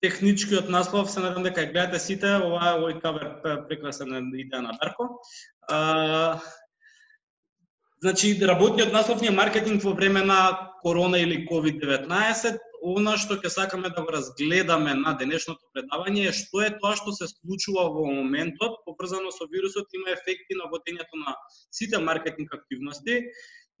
[0.00, 3.26] техничкиот наслов, се надам дека гледате сите, ова е овој кавер
[3.68, 5.08] прекрасен идеја на Дарко.
[5.68, 6.38] А,
[8.02, 12.58] значи, работниот наслов ни е маркетинг во време на корона или COVID-19.
[12.78, 17.10] Она што ќе сакаме да го разгледаме на денешното предавање е што е тоа што
[17.12, 21.34] се случува во моментот, поврзано со вирусот, има ефекти на водењето на
[21.74, 23.24] сите маркетинг активности,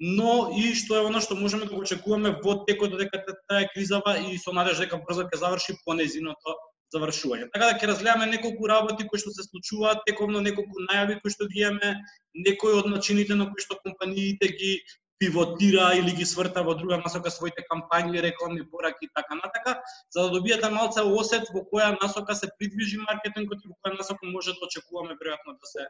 [0.00, 4.18] но и што е оно што можеме да го очекуваме во текот додека таа кризава
[4.18, 6.54] и со надеж дека брзо ќе заврши по незиното
[6.94, 7.50] завршување.
[7.52, 11.48] Така да ќе разгледаме неколку работи кои што се случуваат, тековно неколку најави кои што
[11.50, 11.98] ги имаме,
[12.34, 14.78] некои од начините на кои што компаниите ги
[15.18, 19.80] пивотира или ги сврта во друга насока своите кампањи, рекламни пораки и така натака,
[20.14, 24.30] за да добиете малце осет во која насока се придвижи маркетингот и во која насока
[24.30, 25.88] може да очекуваме веројатно да се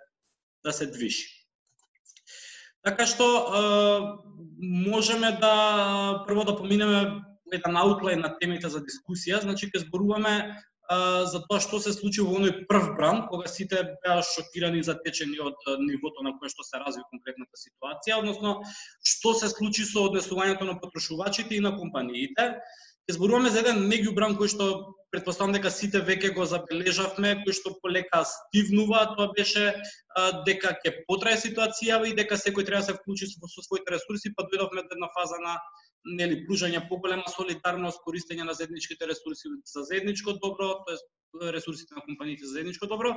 [0.65, 1.29] да се движи.
[2.89, 3.27] Така што
[4.59, 7.21] можеме да прво да поминеме
[7.53, 10.33] еден аутлайн на темите за дискусија, значи ќе зборуваме
[10.89, 15.37] за тоа што се случи во оној прв бран, кога сите беа шокирани и затечени
[15.45, 18.55] од нивото на кое што се разви конкретната ситуација, односно
[19.05, 22.55] што се случи со однесувањето на потрошувачите и на компаниите,
[23.09, 24.65] Ќе зборуваме за еден меѓубран кој што
[25.09, 30.93] предпоставам дека сите веќе го забележавме, кој што полека стивнува, тоа беше а, дека ќе
[31.09, 34.85] потрае ситуацијава и дека секој треба да се вклучи со, со своите ресурси, па дојдовме
[34.85, 35.57] до една фаза на
[36.19, 41.09] нели пружање поголема солидарност, користење на заедничките ресурси за заедничко добро, тоест
[41.57, 43.17] ресурсите на компаниите за заедничко добро.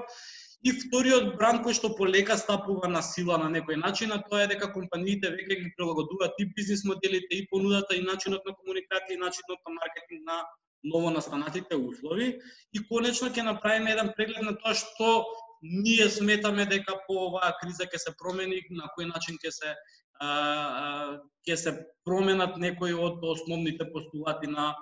[0.61, 4.49] И вториот бранд кој што полека стапува на сила на некој начин, а тоа е
[4.51, 9.21] дека компаниите веќе ги прилагодуваат и бизнис моделите, и понудата, и начинот на комуникација, и
[9.21, 10.43] начинот на маркетинг на
[10.83, 12.27] ново настанатите услови.
[12.73, 15.25] И конечно ќе направиме еден преглед на тоа што
[15.61, 19.73] ние сметаме дека по оваа криза ќе се промени, на кој начин ќе се
[20.21, 21.71] ќе се
[22.05, 24.75] променат некои од основните постулати на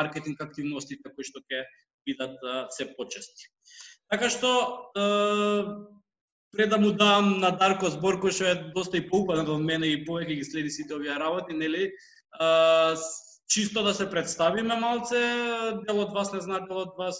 [0.00, 1.66] маркетинг активностите кои што ќе
[2.08, 2.40] бидат
[2.72, 3.52] се почести.
[4.10, 4.50] Така што
[6.56, 9.92] пред да му дам на Дарко збор кој што е доста и поупаден од мене
[9.92, 11.90] и повеќе ги следи сите овие работи, нели?
[13.48, 15.20] чисто да се представиме малце,
[15.88, 17.16] дел од вас не знае, дел од вас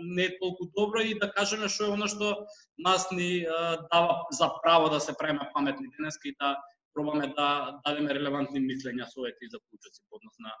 [0.00, 2.46] не е толку добро и да кажеме што е оно што
[2.78, 3.42] нас ни
[3.90, 6.54] дава за право да се правиме паметни денеска и да
[6.94, 10.52] пробаме да дадеме релевантни мислења со овие заклучоци по однос на,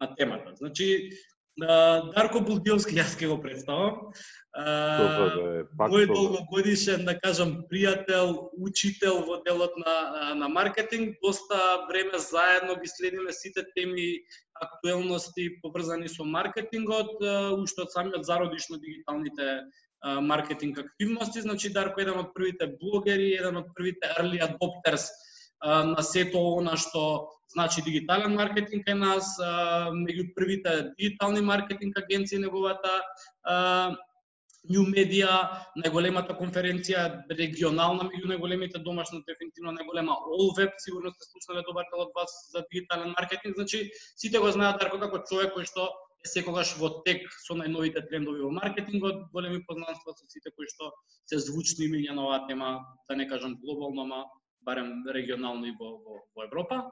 [0.00, 0.56] на темата.
[0.56, 1.12] Значи,
[1.60, 4.12] Дарко Булдиовски, јас ќе го представам.
[4.56, 11.18] Мој долгогодишен, да кажам, пријател, учител во делот на, на маркетинг.
[11.22, 14.24] Доста време заедно ги следиме сите теми,
[14.62, 17.20] актуелности поврзани со маркетингот,
[17.60, 19.68] уште од самиот зародиш на дигиталните
[20.02, 21.40] маркетинг активности.
[21.40, 25.10] Значи, Дарко е еден од првите блогери, еден од првите early adopters
[25.62, 33.00] на сето она што значи дигитален маркетинг е нас, меѓу првите дигитални маркетинг агенции неговата
[34.70, 35.28] New Media,
[35.74, 42.04] најголемата конференција регионална меѓу најголемите домашна, дефинитивно најголема All Web, сигурно сте слушнале добар дел
[42.04, 45.88] од вас за дигитален маркетинг, значи сите го знаат Дарко како човек кој што
[46.22, 50.92] е секогаш во тек со најновите трендови во маркетингот, големи познанства со сите кои што
[51.26, 52.70] се звучни имиња на оваа тема,
[53.10, 54.24] да не кажам глобално, ама
[54.62, 56.84] барем регионално и во, во, во Европа.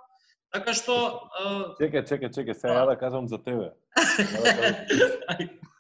[0.51, 0.95] Така што...
[1.79, 3.71] Чекај, чекај, чекај, сега ја да кажам за тебе.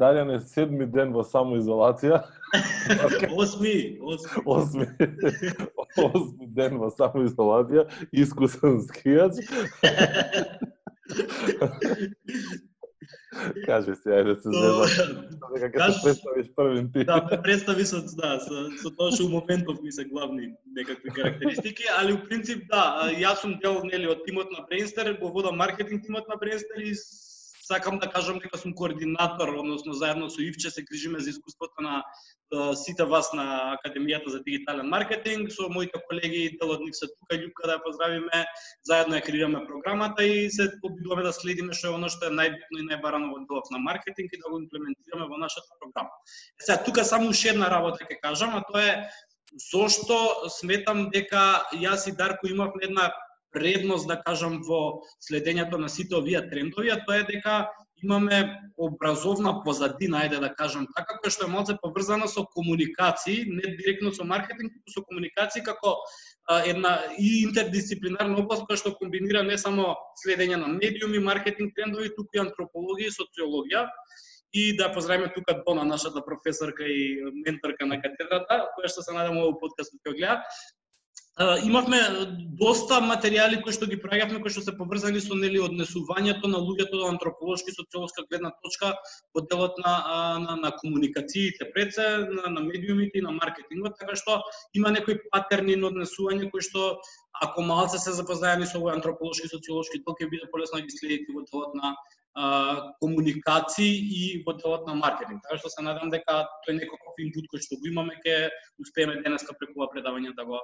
[0.00, 2.22] Дарјан е седми ден во самоизолација.
[3.42, 4.42] Осми, осми.
[4.46, 4.86] Осми.
[6.06, 9.42] Осми ден во самоизолација, искусен скијач.
[13.66, 15.18] Кажи се, ајде се зезам.
[15.54, 17.04] Дека ќе се представиш првин ти.
[17.06, 21.86] Да, представи со, да, со, со тоа што у моментов ми се главни некакви карактеристики,
[21.98, 26.02] али у принцип да, јас сум дел нели од тимот на Brainster, го водам маркетинг
[26.06, 26.94] тимот на Brainster и
[27.70, 32.02] сакам да кажам дека сум координатор, односно заедно со Ивче се грижиме за искуството на
[32.74, 37.38] сите вас на Академијата за дигитален маркетинг, со моите колеги, дел од нив се тука,
[37.38, 38.42] Љупка да ја поздравиме,
[38.82, 42.82] заедно ја креираме програмата и се обидуваме да следиме што е оно што е најбитно
[42.82, 46.10] и најбарано во делот на маркетинг и да го имплементираме во нашата програма.
[46.58, 48.94] Е сега тука само уште една работа ќе кажам, а тоа е
[49.70, 53.10] зошто сметам дека јас и Дарко имавме една
[53.52, 57.68] предност, да кажам, во следењето на сите овие трендови, а тоа е дека
[58.02, 63.74] имаме образовна позадина, ајде да кажам така, која што е малце поврзана со комуникации, не
[63.76, 65.96] директно со маркетинг, туку со комуникации како
[66.48, 69.94] а, една и интердисциплинарна област која што комбинира не само
[70.24, 73.86] следење на медиуми, маркетинг трендови, туку и антропологија и социологија.
[74.52, 79.38] И да поздравиме тука Дона, нашата професорка и менторка на катедрата, која што се надам
[79.38, 80.40] овој подкаст да ќе гледа
[81.64, 81.98] имавме
[82.60, 87.00] доста материјали кои што ги праќавме кои што се поврзани со нели однесувањето на луѓето
[87.00, 88.92] до антрополошки социолошка гледна точка
[89.34, 89.94] во делот на,
[90.44, 94.42] на, на комуникациите пред се, на, на медиумите и на маркетингот, така што
[94.74, 97.00] има некои патерни на однесување кои што
[97.40, 101.32] ако малце се запознаеме со овој антрополошки социолошки дел ќе биде полесно да ги следите
[101.32, 101.94] во делот на
[102.34, 105.42] а, комуникации и во делот на маркетинг.
[105.42, 108.48] Така што се надам дека тој некој инпут кој што го имаме ќе
[108.78, 110.60] успееме денеска преку ова предавање да го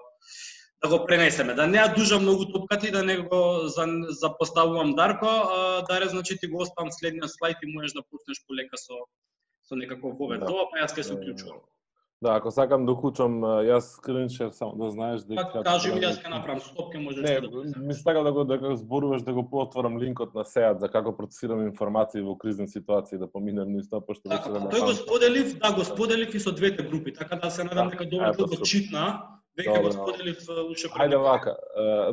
[0.84, 1.54] да го пренесеме.
[1.56, 6.46] Да не ја дужам многу топкати, да не го запоставувам Дарко, а, Даре, значи ти
[6.46, 8.94] го оставам следниот слайд и можеш да пуснеш полека со
[9.68, 10.46] со некаков повед да.
[10.46, 11.60] па јас ќе се уклучувам.
[12.22, 16.16] Да, ако сакам да уклучам, јас скриншер само да знаеш дека Па кажи ми јас
[16.16, 19.44] ќе направам стоп, ќе можеш не, да ми сакам да го дека зборуваш да го
[19.50, 24.00] поотворам линкот на сеат за како процесирам информации во кризни ситуации да поминем низ тоа
[24.00, 27.50] пошто така, да Тој го споделив, да го споделив и со двете групи, така да
[27.50, 31.55] се надам дека добро го читна Веќе го споделив уште Ајде вака.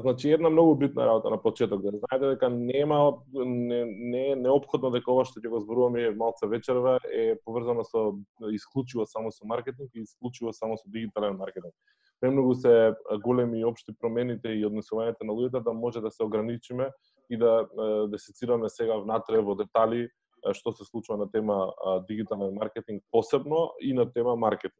[0.01, 5.11] Значи една многу битна работа на почеток да знаете дека нема не не неопходно дека
[5.11, 8.13] ова што ќе го зборуваме малце вечерва е поврзано со
[8.51, 11.73] исклучиво само со маркетинг и исклучиво само со дигитален маркетинг.
[12.21, 12.93] Премногу се
[13.23, 16.91] големи и општи промените и однесувањето на луѓето да може да се ограничиме
[17.29, 17.67] и да
[18.07, 20.07] да сецираме сега внатре во детали
[20.51, 21.73] што се случува на тема
[22.07, 24.79] дигитален маркетинг посебно и на тема маркетинг.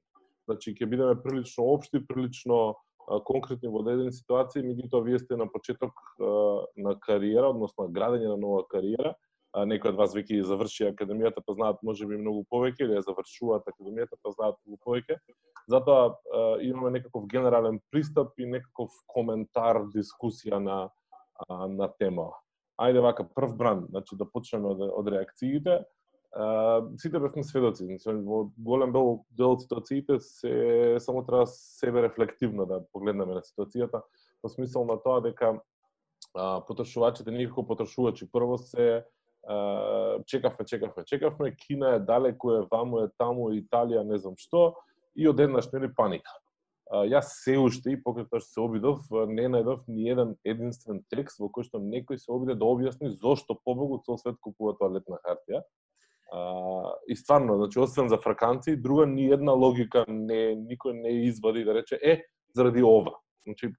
[0.50, 2.75] Значи, ќе бидеме прилично обшти, прилично
[3.28, 5.94] конкретни во дадени ситуации, меѓутоа вие сте на почеток
[6.78, 9.16] на кариера, односно градење на нова кариера.
[9.54, 14.18] Некои од вас веќе заврши академијата, па знаат можеби многу повеќе, или ја завршуваат академијата,
[14.24, 15.19] па знаат многу повеќе.
[15.69, 16.16] Затоа
[16.66, 20.80] имаме некаков генерален пристап и некаков коментар, дискусија на
[21.50, 22.31] на тема.
[22.81, 25.84] Ајде вака прв бран, значи да почнеме од, од реакциите
[26.97, 32.65] сите бевме сведоци, значи во голем дел дел од ситуациите се само треба себе рефлективно
[32.65, 34.01] да погледнеме на ситуацијата,
[34.41, 35.59] во смисол на тоа дека
[36.33, 39.06] а, потрошувачите, ние како потрошувачи, прво се
[39.45, 44.74] а, чекавме, чекавме, чекавме, Кина е далеку, е ваму, е таму, Италија, не знам што,
[45.15, 46.33] и одеднаш нели паника.
[46.89, 51.06] А, јас се уште и покрај тоа што се обидов, не најдов ни еден единствен
[51.13, 55.21] текст во кој што некој се обиде да објасни зошто побогу цел свет купува тоалетна
[55.21, 55.62] хартија
[56.33, 61.63] А, и стварно, значи, освен за фраканци, друга ни една логика не, никој не извади
[61.63, 62.24] да рече, е,
[62.56, 63.19] заради ова.
[63.45, 63.69] Значи,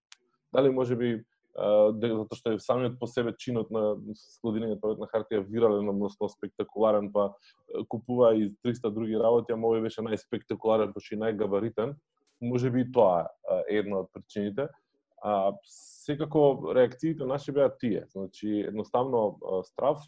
[0.54, 1.24] дали може би,
[1.54, 7.32] затоа што е самиот по себе чинот на складирањето на хартија вирален, односно спектакуларен, па
[7.88, 11.94] купува и 300 други работи, а мој беше најспектакуларен, па и најгабаритен,
[12.42, 13.26] може би тоа
[13.70, 14.68] е една од причините.
[15.22, 18.04] А, секако реакциите наши беа тие.
[18.12, 20.02] Значи, едноставно страв,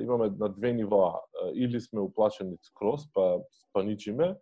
[0.00, 1.20] имаме на две нивоа.
[1.54, 4.36] Или сме уплашени скрос, па спаничиме,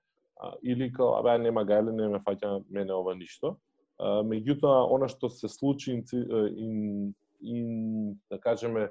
[0.63, 3.57] или као, абе, нема гајле, не ме фаќа мене ова ништо.
[4.01, 8.91] Меѓутоа, она што се случи ин, ин, ин, да кажеме,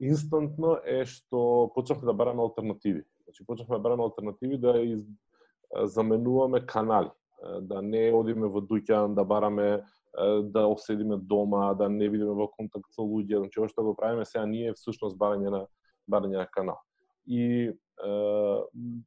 [0.00, 3.04] инстантно е што почнавме да бараме алтернативи.
[3.24, 5.04] Значи, почнавме да бараме алтернативи да из,
[5.84, 7.10] заменуваме канали.
[7.60, 9.84] Да не одиме во дуќан, да бараме
[10.42, 14.24] да оседиме дома, да не бидеме во контакт со луѓе, значи ова што го правиме
[14.24, 15.66] сега ние е всушност барање на
[16.10, 16.80] барање на канал.
[17.26, 17.72] И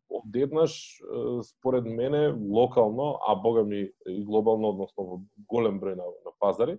[0.10, 1.02] одеднаш,
[1.44, 6.78] според мене, локално, а бога ми и глобално, односно во голем број на, на пазари,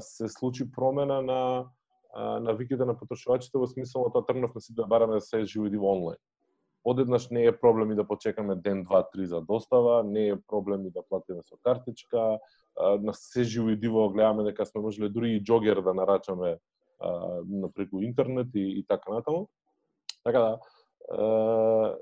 [0.00, 1.40] се случи промена на
[2.40, 6.20] навиките на потрошувачите во смисла тоа тргнавме си да бараме се живоди во онлайн.
[6.84, 10.86] Одеднаш не е проблем и да почекаме ден, два, три за достава, не е проблем
[10.86, 12.38] и да платиме со картичка,
[13.00, 16.58] на се живо и диво гледаме дека сме можеле дури и джогер да нарачаме
[17.00, 19.48] на преку интернет и, и така натаму.
[20.24, 21.96] Така да,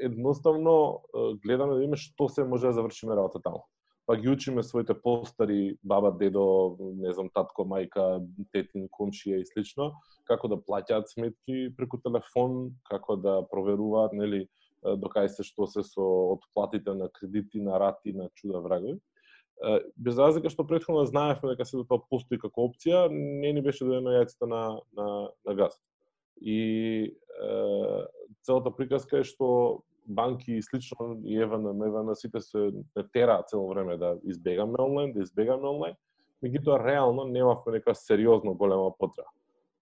[0.00, 1.02] едноставно
[1.42, 3.64] гледаме да видиме што се може да завршиме работа таму.
[4.06, 8.22] Па ги учиме своите постари, баба, дедо, не знам, татко, мајка,
[8.54, 9.96] тетин, комшија и слично,
[10.30, 14.46] како да плаќаат сметки преку телефон, како да проверуваат, нели,
[14.84, 16.06] докај се што се со
[16.36, 19.00] отплатите на кредити, на рати, на чуда врагови
[19.96, 24.12] без разлика што претходно знаевме дека се тоа постои како опција, не ни беше доено
[24.12, 24.62] јајцето на,
[24.96, 25.06] на,
[25.46, 25.78] на газ.
[26.40, 26.58] И
[27.08, 28.02] е,
[28.44, 33.96] целата приказка е што банки и слично и ЕВН, сите се не тера цело време
[33.96, 35.94] да избегаме онлайн, да избегаме онлайн,
[36.44, 39.28] меѓутоа реално немавме нека сериозно голема потреба.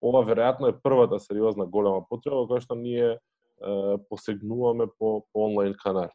[0.01, 3.19] Ова веројатно е првата сериозна голема потреба која што ние е,
[4.09, 6.09] посегнуваме по, по онлайн канал.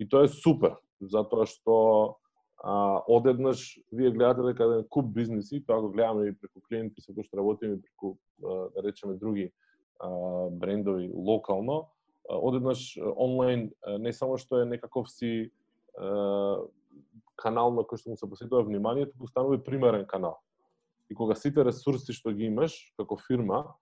[0.00, 2.16] И тоа е супер, затоа што
[2.62, 7.14] а, одеднаш вие гледате дека еден куп бизнеси, тоа го гледаме и преку клиенти со
[7.14, 9.50] кои што работиме преку да речеме други
[9.98, 10.08] а,
[10.50, 11.90] брендови локално,
[12.30, 15.50] а, одеднаш онлайн не само што е некаков си
[15.98, 16.62] а,
[17.34, 20.38] канал на кој што му се посетува внимание, туку станува и примерен канал.
[21.10, 23.74] И кога сите ресурси што ги имаш како фирма,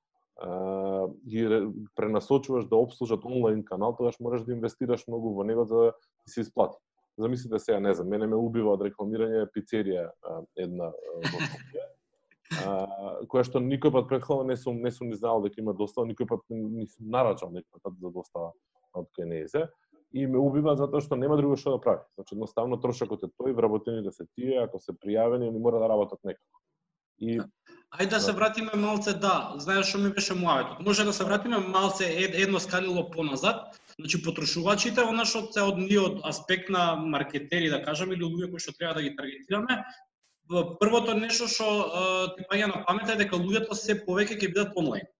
[1.28, 5.92] ги пренасочуваш да обслужат онлайн канал, тогаш можеш да инвестираш многу во него за да
[6.24, 6.80] ти се исплати.
[7.20, 10.08] Замислите сега, не знам, мене ме убива од рекламирање пицерија
[10.56, 11.44] една во
[13.30, 16.26] која што никој пат претходно не сум не сум ни знаел дека има достава, никој
[16.28, 18.52] пат не сум нарачал некој пат за достава
[18.98, 19.68] од Кенезе
[20.12, 22.02] и ме убива затоа што нема друго што да прави.
[22.18, 25.88] Значи едноставно трошокот е тој, вработените да се тие, ако се пријавени, они мора да
[25.88, 26.62] работат некако.
[27.18, 27.46] И да.
[27.90, 30.78] Ајде да се вратиме малце, да, знаеш што ми беше муаветот.
[30.86, 33.80] Може да се вратиме малце едно скалило поназад.
[33.98, 38.50] Значи потрошувачите, она што се од ние од аспект на маркетери да кажеме или луѓе
[38.52, 39.82] кои што треба да ги таргетираме,
[40.78, 41.66] првото нешто што
[42.38, 45.10] ти паѓа на памет е дека луѓето се повеќе ќе бидат онлайн.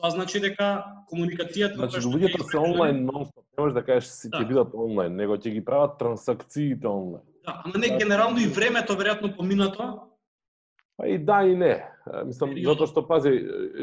[0.00, 4.40] Тоа значи дека комуникацијата Значи луѓето се онлайн нонстоп, не можеш да кажеш си ќе
[4.40, 4.44] да.
[4.48, 7.24] бидат онлайн, него ќе ги прават трансакциите онлайн.
[7.44, 10.08] Да, ама не генерално и времето веројатно поминато
[10.98, 11.76] Па и да и не.
[12.26, 13.30] Мислам, затоа што пази,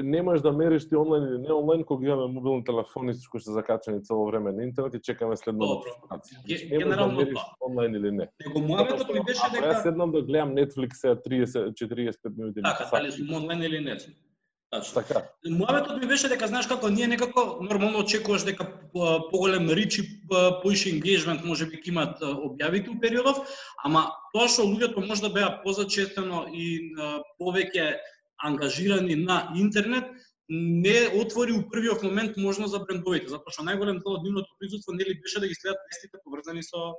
[0.03, 3.55] не можеш да мериш ти онлайн или не онлайн кога имаме мобилни телефони кои се
[3.55, 6.41] закачани цело време на интернет и чекаме следно нотификација.
[6.43, 8.27] Значи, Генерално да мериш онлайн или не.
[8.43, 12.61] Него мојавето ми беше дека Јас седнам да гледам Netflix 30 45 минути.
[12.61, 14.13] Така, дали сум онлайн или не сум.
[14.75, 15.01] Тачно.
[15.01, 15.21] Така.
[15.47, 18.67] Мојавето ми беше дека знаеш како ние некако нормално очекуваш дека
[19.31, 20.03] поголем рич и
[20.63, 23.39] поише engagement може би ќе имат објавите у периодов,
[23.83, 26.93] ама тоа што луѓето може да беа позачестено и
[27.39, 27.95] повеќе
[28.43, 30.11] ангажирани на интернет,
[30.49, 34.93] не отвори у првиот момент можност за брендовите, затоа што најголем дел од нивното присуство
[34.93, 36.93] нели беше да ги следат вестите поврзани со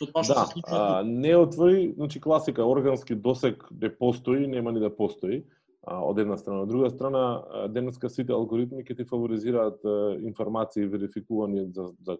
[0.00, 0.78] со тоа што да, се случува.
[0.80, 5.44] А, не отвори, значи класика, органски досек не постои, нема ни да постои
[5.86, 6.62] од една страна.
[6.62, 7.22] Од друга страна,
[7.68, 9.82] денеска сите алгоритми ќе ти фаворизираат
[10.22, 12.16] информации верификувани за, за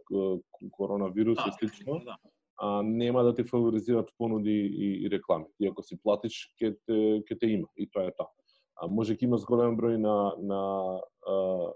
[0.71, 2.01] коронавирус да, и слично.
[2.05, 2.17] Да.
[2.57, 5.47] А, нема да ти фаворизираат понуди и, и реклами.
[5.61, 7.71] И ако си платиш, ќе те, ќе те има.
[7.77, 8.31] И тоа е тоа.
[8.77, 10.63] А, може ќе има зголем број на, на
[11.27, 11.71] а,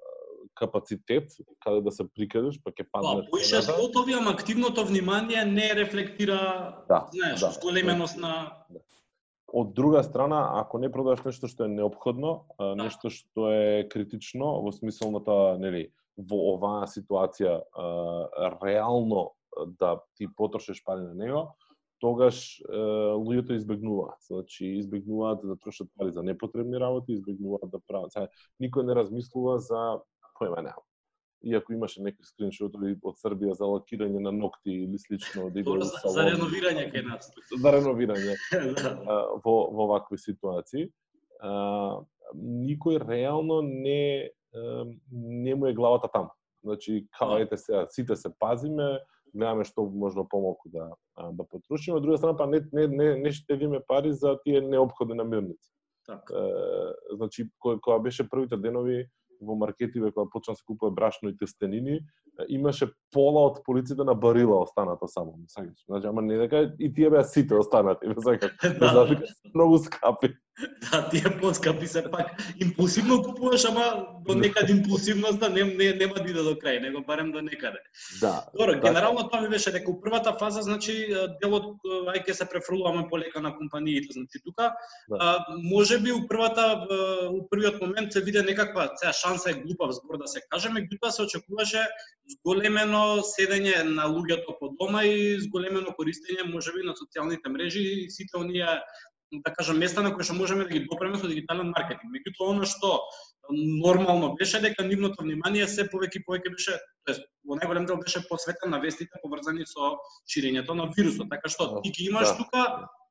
[0.55, 3.23] капацитет каде да се прикажеш, па ќе падне.
[3.23, 8.35] Па, поише слотови, ама активното внимание не рефлектира, да, знаеш, да, да, на
[8.71, 8.81] да.
[9.47, 12.75] Од друга страна, ако не продаваш нешто што е необходно, да.
[12.75, 17.61] нешто што е критично во смислната, нели, во оваа ситуација
[18.63, 19.31] реално
[19.79, 21.45] да ти потрошиш пари на него,
[22.01, 22.77] тогаш е,
[23.17, 24.19] луѓето избегнуваат.
[24.29, 28.13] Значи, избегнуваат да трошат пари за непотребни работи, избегнуваат да прават.
[28.13, 28.29] Сега,
[28.61, 30.03] никој не размислува за
[30.37, 30.86] појма нема
[31.45, 36.13] иако имаше некои скриншотови од Србија за лакирање на ногти или слично да иде за,
[36.15, 37.31] за реновирање кај нас.
[37.63, 38.37] За реновирање
[38.81, 38.95] да.
[39.45, 40.89] во во вакви ситуации.
[41.41, 42.01] А,
[42.35, 44.31] никој реално не
[45.13, 46.31] не му е главата таму.
[46.65, 47.43] Значи, као да.
[47.43, 48.99] ете се, сите се пазиме,
[49.35, 50.91] гледаме што можно помалку да
[51.33, 55.15] да потрошиме, од друга страна па не не не, не штедиме пари за тие необходни
[55.15, 55.73] намирници.
[56.07, 56.35] Така.
[57.13, 59.09] значи, кога беше првите денови,
[59.41, 62.01] во маркетиве кога почна да се купува брашно и тестенини,
[62.49, 65.85] имаше пола од полиците на барила останато само, сакаш.
[65.89, 68.53] Значи, ама не дека и тие беа сите останати, сакаш.
[68.79, 69.23] да, да.
[69.55, 70.35] многу скапи.
[70.91, 74.41] Да, тие поскапи се пак импулсивно купуваш, ама до да.
[74.41, 77.79] некаде импулсивноста не, не, нема да иде до крај, него барем до некаде.
[78.21, 78.47] Да.
[78.55, 80.95] Добро, да, генерално тоа ми беше дека у првата фаза, значи,
[81.43, 84.73] делот, ај ке се префрлуваме полека на компаниите, значи тука,
[85.09, 85.17] да.
[85.21, 86.87] а, може би у првата,
[87.31, 91.11] у првиот момент се виде некаква, цеа шанса е глупав збор да се каже, меѓутоа
[91.11, 91.85] се очекуваше
[92.27, 98.41] зголемено седење на луѓето по дома и зголемено користење можеби на социјалните мрежи и сите
[98.41, 98.81] оние
[99.33, 102.13] да кажам места на кои што можеме да ги допреме со дигитален маркетинг.
[102.15, 103.01] Меѓутоа она што
[103.51, 108.23] нормално беше дека нивното внимание се повеќе и повеќе беше, тоест во најголем дел беше
[108.29, 109.97] посветен на вестите поврзани со
[110.31, 111.31] ширењето на вирусот.
[111.31, 112.37] Така што ти ги имаш да.
[112.39, 112.63] тука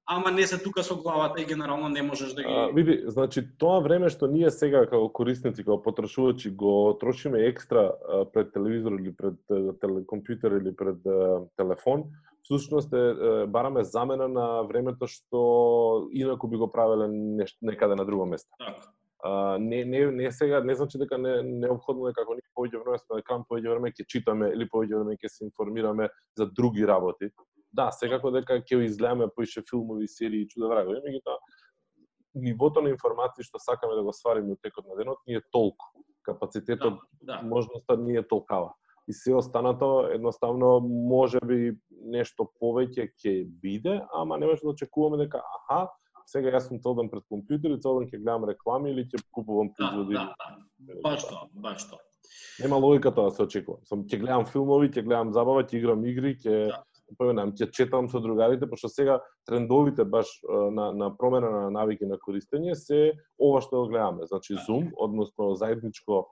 [0.06, 3.44] ама не се тука со главата и генерално не можеш да ги а, Види, значи
[3.58, 9.00] тоа време што ние сега како корисници, како потрошувачи го трошиме екстра а, пред телевизор
[9.00, 9.40] или пред
[9.82, 12.04] телекомпјутер или пред а, телефон,
[12.44, 18.06] всушност е, е бараме замена на времето што инаку би го правеле нешто некаде на
[18.06, 18.50] друго место.
[18.60, 18.76] Така.
[19.26, 23.00] А, не, не, не сега, не значи дека не необходно е како ние повеќе време
[23.02, 27.32] сме кам повеќе време ќе читаме или повеќе време ќе се информираме за други работи.
[27.76, 31.38] Да, секако дека ќе изгледаме поише филмови, серии, чуда врагови, меѓутоа
[32.36, 35.92] нивото на информации што сакаме да го свариме од текот на денот ни е толку.
[36.26, 37.42] Капацитетот, да, да.
[37.46, 38.74] можноста ни е толкава
[39.08, 40.80] и се останато едноставно
[41.10, 45.86] може би нешто повеќе ќе биде, ама не може да очекуваме дека аха,
[46.26, 50.18] сега јас сум целден пред компјутер и целден ќе гледам реклами или ќе купувам производи.
[50.18, 50.58] Да, да,
[50.90, 51.02] да.
[51.06, 52.02] Баш тоа, баш тоа.
[52.64, 53.86] Нема логика тоа да се очекува.
[53.86, 56.82] Сум ќе гледам филмови, ќе гледам забава, ќе играм игри, ќе да.
[57.18, 62.18] Поведам ќе четам со другарите, пошто сега трендовите баш на, на промена на навики на
[62.18, 66.26] користење се ова што го гледаме, значи Zoom, односно заедничко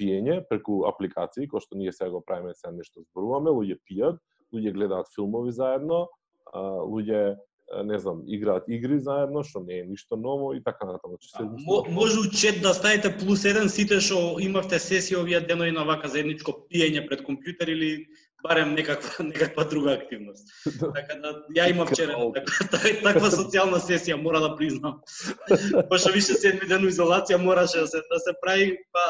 [0.00, 4.22] пиење преку апликации, кои што ние сега го правиме, сега нешто зборуваме, луѓе пијат,
[4.54, 6.06] луѓе гледаат филмови заедно,
[6.54, 7.36] луѓе
[7.84, 11.18] не знам, играат игри заедно, што не е ништо ново и така натаму.
[11.18, 15.74] Че се Мо, може чет да ставите плюс еден сите што имавте сесија овие денови
[15.74, 18.06] на вака заедничко пиење пред компјутер или
[18.42, 20.48] барем некаква некаква друга активност.
[20.94, 25.00] Така да ја имав вчера таква, таква социјална сесија мора да признам.
[25.90, 29.04] Пошто више седми ден изолација мораше да се да се прави, па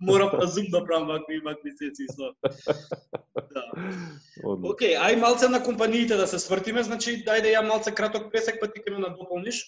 [0.00, 2.32] морам па зум да правам вакви вакви сесии со.
[3.54, 3.64] Да.
[4.44, 8.60] Океј, okay, ај малце на компаниите да се свртиме, значи дајде ја малце краток пресек
[8.60, 9.62] па ти ќе ме надополниш.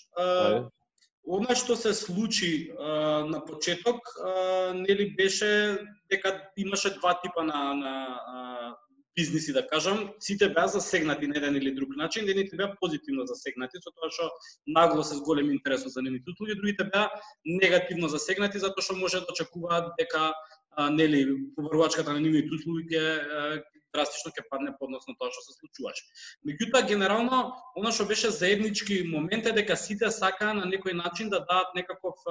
[1.28, 5.78] Она што се случи а, на почеток, а, нели беше
[6.10, 7.94] дека имаше два типа на, на
[8.26, 8.76] а,
[9.18, 13.80] бизниси, да кажам, сите беа засегнати на еден или друг начин, едните беа позитивно засегнати,
[13.82, 14.30] со тоа што
[14.66, 17.10] нагло се с голем интерес за нивните услуги, другите беа
[17.44, 20.32] негативно засегнати, затоа што може да очекуваат дека
[20.78, 23.62] а, нели побарувачката на нивните услуги ќе
[23.94, 26.04] драстично ќе падне подносно тоа што се случуваше.
[26.46, 27.40] Меѓутоа генерално
[27.76, 32.22] она што беше заеднички момент е дека сите сакаа на некој начин да дадат некаков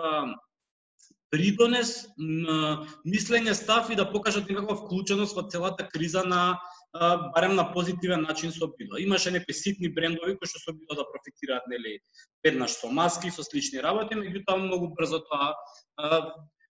[1.33, 2.07] придонес,
[3.03, 6.55] мислење, став и да покажат некаква вклученост во целата криза на
[7.35, 8.97] барем на позитивен начин со било.
[8.97, 11.99] Имаше некои ситни брендови кои што со било да профитираат нели
[12.47, 15.51] веднаш со маски, со слични работи, меѓутоа многу брзо тоа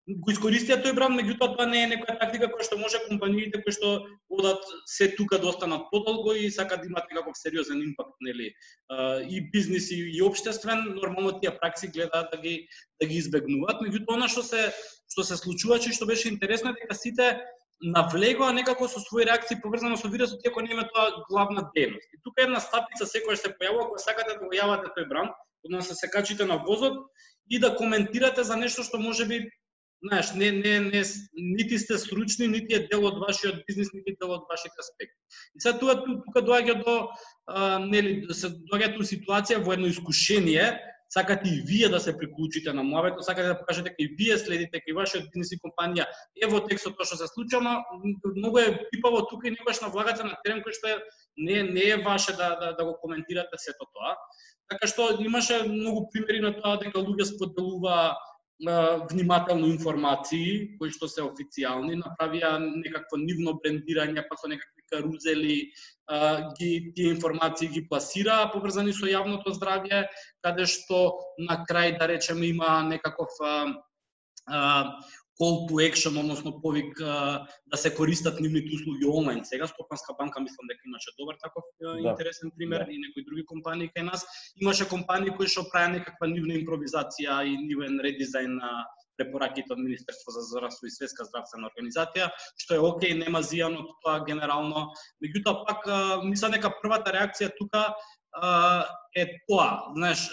[0.07, 3.73] го искористија тој бранд, меѓутоа тоа не е некоја тактика која што може компаниите кои
[3.75, 3.89] што
[4.31, 8.53] одат се тука да останат подолго и сакаат да имаат некаков сериозен импакт, нели,
[9.27, 12.67] и бизнис и, и општествен, нормално тие пракси гледаат да ги
[13.01, 14.71] да ги избегнуваат, меѓутоа она што се
[15.11, 17.35] што се случуваше што беше интересно дека сите
[17.83, 22.07] навлегоа некако со своји реакции поврзано со вирусот, иако не тоа главна дејност.
[22.15, 25.35] И тука една стапица секојаш се појавува кога сакате да го јавате тој бранд,
[25.65, 27.05] односно се качите на возот
[27.49, 29.49] и да коментирате за нешто што може би
[30.03, 34.35] знаеш, не, не, не, нити сте стручни, нити е дел од вашиот бизнис, нити дел
[34.35, 35.15] од вашиот аспект.
[35.55, 36.97] И сега тука, тука доаѓа до,
[37.47, 40.77] а, нели, да се доаѓа до ситуација во едно искушение,
[41.09, 44.81] сакате и вие да се приклучите на муавето, сакате да покажете дека и вие следите
[44.83, 46.05] кај вашиот бизнис и компанија
[46.35, 47.73] е во текстот тоа што се случува, но
[48.35, 50.97] многу е пипаво тука и некојаш навлагате на терен кој што е,
[51.37, 54.15] не, не е ваше да, да, да го коментирате сето тоа.
[54.67, 58.17] Така што имаше многу примери на тоа дека луѓе споделува
[58.59, 65.57] внимателно информации кои што се официјални, направија некакво нивно брендирање, па со некакви карузели,
[66.57, 70.07] ги тие информации ги пласира поврзани со јавното здравје,
[70.41, 73.29] каде што на крај да речеме има некаков
[75.39, 79.45] call to action, односно повик да се користат нивните услуги онлайн.
[79.45, 82.09] Сега Стопанска банка мислам дека имаше добар таков да.
[82.09, 82.91] интересен пример да.
[82.91, 84.25] и некои други компании кај нас.
[84.61, 88.85] Имаше компании кои што правеа некаква нивна импровизација и нивен редизајн на
[89.17, 93.89] препораките од Министерство за здравство и Светска здравствена организација, што е окей, нема зијан од
[94.05, 94.91] тоа генерално.
[95.23, 95.89] Меѓутоа пак
[96.25, 97.89] мислам дека првата реакција тука
[99.17, 100.29] е тоа, знаеш,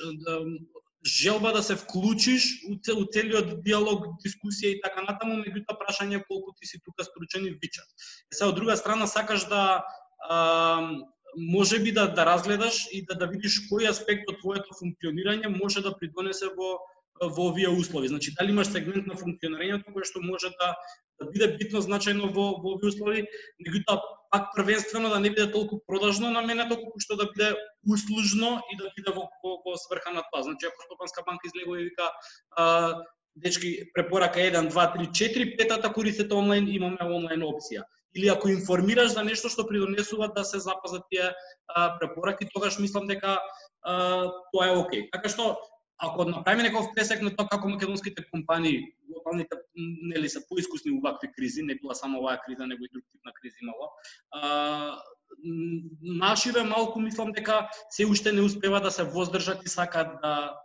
[1.06, 6.66] желба да се вклучиш у целиот диалог, дискусија и така натаму, меѓутоа прашање колку ти
[6.66, 7.84] си тука стручен и вичат.
[8.32, 9.84] Е сега од друга страна сакаш да
[10.28, 10.38] а,
[11.36, 15.84] може би да, да разгледаш и да, да видиш кој аспект од твоето функционирање може
[15.84, 16.78] да придонесе во
[17.20, 18.08] во овие услови.
[18.08, 20.74] Значи, дали имаш сегмент на функционирањето кој што може да,
[21.20, 23.24] да биде битно значајно во, во овие услови,
[23.62, 24.00] меѓутоа
[24.34, 27.54] пак првенствено да не биде толку продажно на мене, толку што да биде
[27.86, 30.42] услужно и да биде во, во, во сврха на тоа.
[30.42, 32.10] Значи, ако Стопанска банка излегува и вика
[32.56, 33.02] а,
[33.36, 37.84] дечки препорака 1, 2, 3, 4, петата користете онлайн, имаме онлайн опција.
[38.14, 41.30] Или ако информираш за нешто што придонесува да се запазат тие
[41.68, 43.38] а, препораки, тогаш мислам дека
[43.82, 45.08] а, тоа е окей.
[45.10, 45.58] Така што
[46.02, 51.30] ако направиме некој пресек на тоа како македонските компании глобалните нели се поискусни во вакви
[51.36, 53.90] кризи, не била само оваа криза, него и друг тип на кризи имало.
[54.30, 54.98] А,
[56.02, 60.60] нашиве малку мислам дека се уште не успева да се воздржат и сакаат да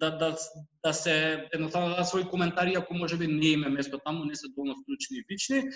[0.00, 0.36] да, да,
[0.84, 4.74] да се едноставно да своји коментари ако можеби не име место таму, не се доволно
[4.74, 5.70] стручни и вични.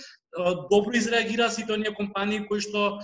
[0.70, 2.98] Добро изреагира сите оние компании кои што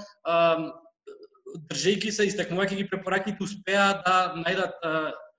[1.70, 4.74] држејќи се, истекнувајќи ги препораките, успеа да најдат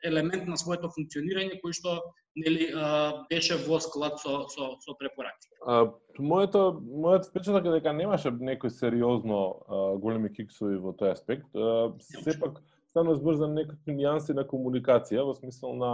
[0.06, 1.96] елемент на своето функционирање кој што
[2.36, 2.68] нели
[3.30, 5.50] беше во склад со со со препораки.
[5.65, 11.48] А, моето мојот впечаток е дека немаше некои сериозно а, големи киксови во тој аспект.
[11.56, 15.94] А, сепак стана збор за некакви нијанси на комуникација во смисла на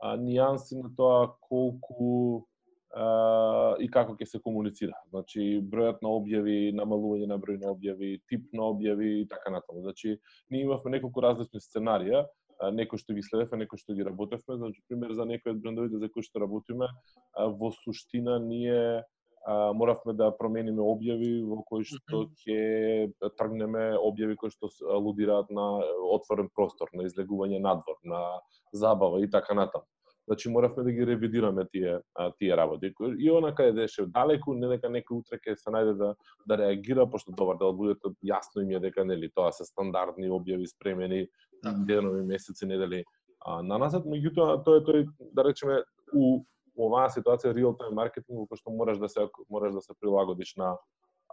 [0.00, 2.46] а, нијанси на тоа колку
[2.94, 4.96] а, и како ќе се комуницира.
[5.10, 9.82] Значи, бројот на објави, намалување на број на објави, тип на објави и така натаму.
[9.86, 10.18] Значи,
[10.50, 12.26] ние имавме неколку различни сценарија,
[12.70, 16.08] некои што ги следевме, некои што ги работевме, значи пример за некои од брендовите за
[16.12, 16.88] кои што работиме,
[17.34, 19.02] во суштина ние
[19.44, 25.82] а, моравме да промениме објави во кои што ќе тргнеме објави кои што алудираат на
[26.14, 28.40] отворен простор, на излегување надвор, на
[28.72, 29.88] забава и така натаму.
[30.28, 31.98] Значи моравме да ги ревидираме тие
[32.38, 32.94] тие работи.
[33.18, 36.14] И она каде деше далеку, не дека некој утре ќе се најде да
[36.46, 40.66] да реагира, пошто добар дел луѓето јасно им е дека нели тоа се стандардни објави
[40.70, 41.26] спремени
[41.62, 41.74] да.
[41.74, 43.04] денови, месеци, недели
[43.44, 45.82] а, на назад, меѓутоа тоа е тој да речеме
[46.14, 46.44] у
[46.78, 50.76] оваа ситуација real time маркетинг кој што мораш да се мораш да се прилагодиш на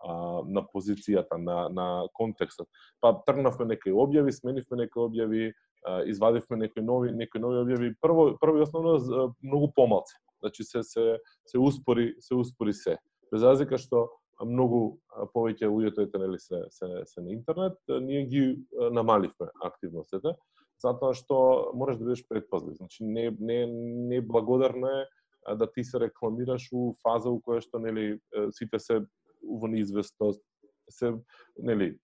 [0.04, 2.68] а, на позицијата, на на контекстот.
[3.02, 5.52] Па тргнавме некои објави, сменивме некои објави,
[5.86, 7.94] а, извадивме некои нови некои нови објави.
[8.02, 10.16] Прво прво и основно многу помалце.
[10.40, 12.98] Значи се се се успори се успори се.
[13.32, 14.08] Без разлика што
[14.40, 15.00] многу
[15.36, 20.36] повеќе луѓето ете нели се се се на интернет, ние ги намаливме активностите
[20.80, 22.78] затоа што можеш да бидеш предпазлив.
[22.80, 27.80] Значи не не не благодарно е да ти се рекламираш у фаза у која што
[27.80, 28.20] нели
[28.56, 29.02] сите се
[29.44, 30.44] во неизвестност,
[30.90, 31.14] се
[31.58, 31.98] нели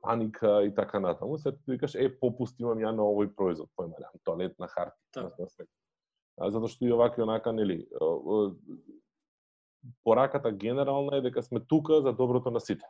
[0.00, 4.58] паника и така натаму, се ти викаш е попустимам ја на овој производ, појма тоалет
[4.58, 5.32] на харта, да.
[6.38, 7.86] на затоа што и овака и онака нели
[10.04, 12.86] пораката генерална е дека сме тука за доброто на сите.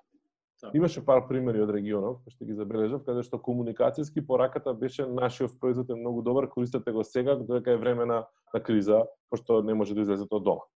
[0.63, 0.71] Да.
[0.75, 5.55] Имаше пар примери од регионот, кои што ги забележав, каде што комуникацијски пораката беше нашиот
[5.61, 9.75] производ е многу добар, користете го сега, додека е време на, на криза, пошто не
[9.75, 10.67] може да излезете од дома.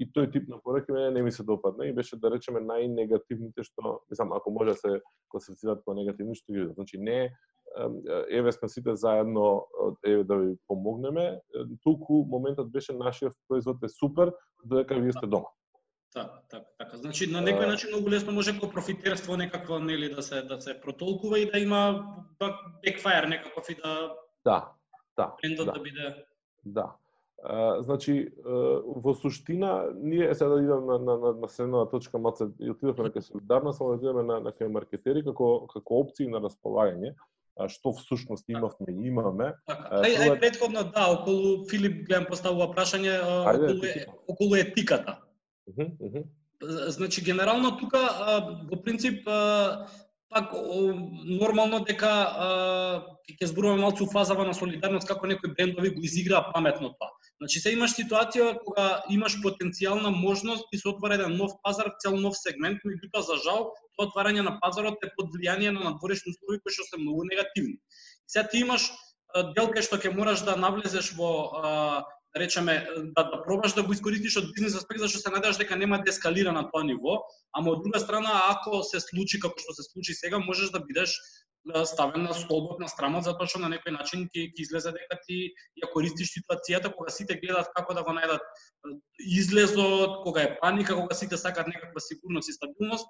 [0.00, 3.62] И тој тип на пораки мене не ми се допадна и беше да речеме најнегативните
[3.66, 7.30] што, мислам, ако може да се класифицираат како негативни што ги Значи не
[8.30, 9.66] еве сме сите заедно
[10.06, 11.40] еве да ви помогнеме,
[11.82, 14.32] туку моментот беше нашиот производ е супер,
[14.64, 15.46] додека вие сте дома.
[16.14, 16.96] Така, така, така.
[16.96, 20.80] Значи на некој начин многу лесно може како профитерство некакво нели да се да се
[20.80, 22.02] протолкува и да има
[22.82, 24.72] бекфаер некаков и да Да,
[25.16, 25.34] да.
[25.42, 26.24] Брендот да, да биде
[26.64, 26.96] Да.
[27.40, 32.18] Uh, значи, uh, во суштина, ние сега да идем на, на, на, на следната точка,
[32.18, 36.28] маце, и отидовме на солидарност, само да идеме на, на кај маркетери, како, како опции
[36.28, 37.14] на располагање,
[37.68, 39.54] што всушност имавме и имаме.
[39.66, 40.02] Така.
[40.04, 43.88] Ај, ај, предходно, да, околу Филип гледам поставува прашање, околу,
[44.28, 45.16] околу етиката.
[46.92, 48.04] Значи, генерално тука,
[48.68, 49.24] во принцип,
[50.30, 50.52] пак
[51.24, 52.12] нормално дека
[53.32, 57.10] ќе зборуваме малку фазава на солидарност како некои брендови го изиграа паметно тоа.
[57.40, 62.18] Значи се имаш ситуација кога имаш потенцијална можност и се отвара еден нов пазар, цел
[62.20, 66.60] нов сегмент, меѓутоа за жал тоа отварање на пазарот е под влијание на надворешни услови
[66.60, 67.80] кои што се многу негативни.
[68.28, 68.90] Сега ти имаш
[69.56, 71.30] дел кај што ќе мораш да навлезеш во
[71.64, 71.74] да
[72.36, 75.98] речеме, да, да пробаш да го искористиш од бизнес аспект, зашто се надеваш дека нема
[75.98, 77.18] да ескалира на тоа ниво,
[77.52, 81.16] ама од друга страна, ако се случи како што се случи сега, можеш да бидеш
[81.84, 85.52] ставен на столбот на страмот затоа што на некој начин ќе ќе излезе дека ти
[85.82, 88.40] ја користиш ситуацијата кога сите гледаат како да го најдат
[89.20, 93.06] излезот, кога е паника, кога сите сакаат некаква сигурност и стабилност,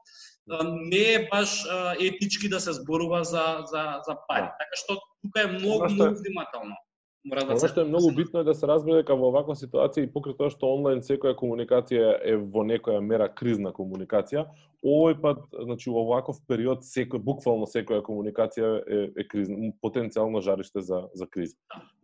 [0.90, 1.64] не е баш
[2.00, 4.50] етички да се зборува за за за пари.
[4.50, 4.56] Да.
[4.58, 6.76] Така што тука е многу многу внимателно.
[7.24, 10.10] Мора да што е многу битно е да се разбере дека во оваква ситуација и
[10.12, 14.46] покрај тоа што онлайн секоја комуникација е во некоја мера кризна комуникација,
[14.80, 20.80] овој пат, значи во оваков период секој буквално секоја комуникација е, е кризна, потенцијално жариште
[20.80, 21.56] за за криза.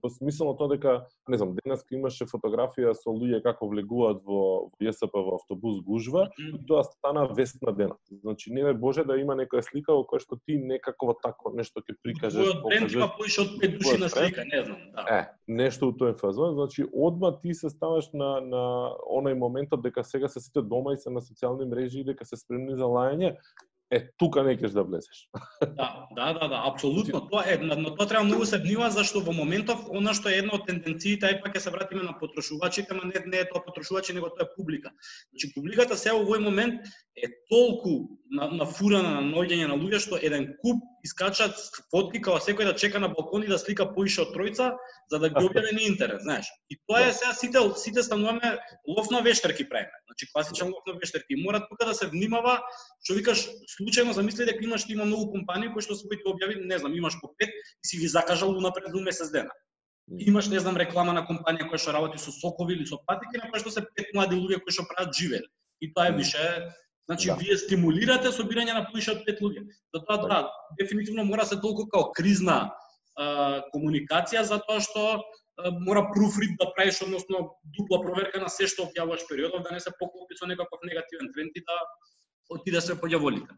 [0.06, 0.92] Во смисло тоа дека,
[1.28, 6.28] не знам, денеска имаше фотографија со луѓе како влегуваат во, во ЈСП во автобус гужва
[6.28, 6.60] mm -hmm.
[6.62, 7.98] и тоа стана вест на денот.
[8.22, 11.96] Значи не може да има некоја слика во која што ти некако тако нешто ќе
[12.02, 12.46] прикажеш.
[12.46, 15.04] Твојот бренд има поише од пет души на слика, не знам, да.
[15.18, 18.62] Е, нешто у тој фазон, значи одма ти се ставаш на на
[19.10, 22.36] оној моментот дека сега се сите дома и се на социјални мрежи и дека се
[22.36, 23.36] спремни за лајање,
[23.90, 25.28] е тука не кеш да влезеш.
[25.60, 27.20] Да, да, да, да, апсолутно.
[27.30, 30.58] Тоа е, но тоа треба многу се внива зашто во моментов она што е една
[30.58, 34.16] од тенденциите, ај пак ќе се вратиме на потрошувачите, ама не, не е тоа потрошувачи,
[34.16, 34.90] него тоа е публика.
[35.30, 36.82] Значи публиката се во овој момент
[37.14, 41.58] е толку на, на фурана на наоѓање на луѓе што еден куп искачат
[41.90, 44.72] фотки као секој да чека на балкони да слика поише од тројца
[45.12, 46.50] за да ги објави на интернет, знаеш.
[46.70, 47.14] И тоа е да.
[47.18, 48.56] сега сите сите стануваме
[48.88, 49.92] лов на вештерки правиме.
[50.06, 51.34] Значи класичен лов на вештерки.
[51.34, 52.58] И мора тука да се внимава,
[53.04, 56.94] што викаш случајно замисли дека имаш има многу компании кои што своите објави, не знам,
[56.94, 59.54] имаш по пет и си ги закажал унапред за месец дена.
[60.06, 63.50] Имаш, не знам, реклама на компанија која што работи со сокови или со патики, на
[63.50, 65.48] која што се пет млади луѓе кои што прават живели.
[65.80, 66.42] И тоа е више
[67.06, 67.36] Значи, да.
[67.38, 69.66] вие стимулирате собирање на поише од пет луѓе.
[69.94, 70.38] Затоа, да,
[70.80, 72.72] дефинитивно мора се толку као кризна
[73.16, 75.22] а, комуникација, затоа што
[75.80, 79.94] мора проofread да правиш, односно дупла проверка на се што објавуваш периодов, да не се
[79.98, 81.78] поклопи со некаков негативен тренд и да
[82.50, 83.48] отиде се по ѓаволите.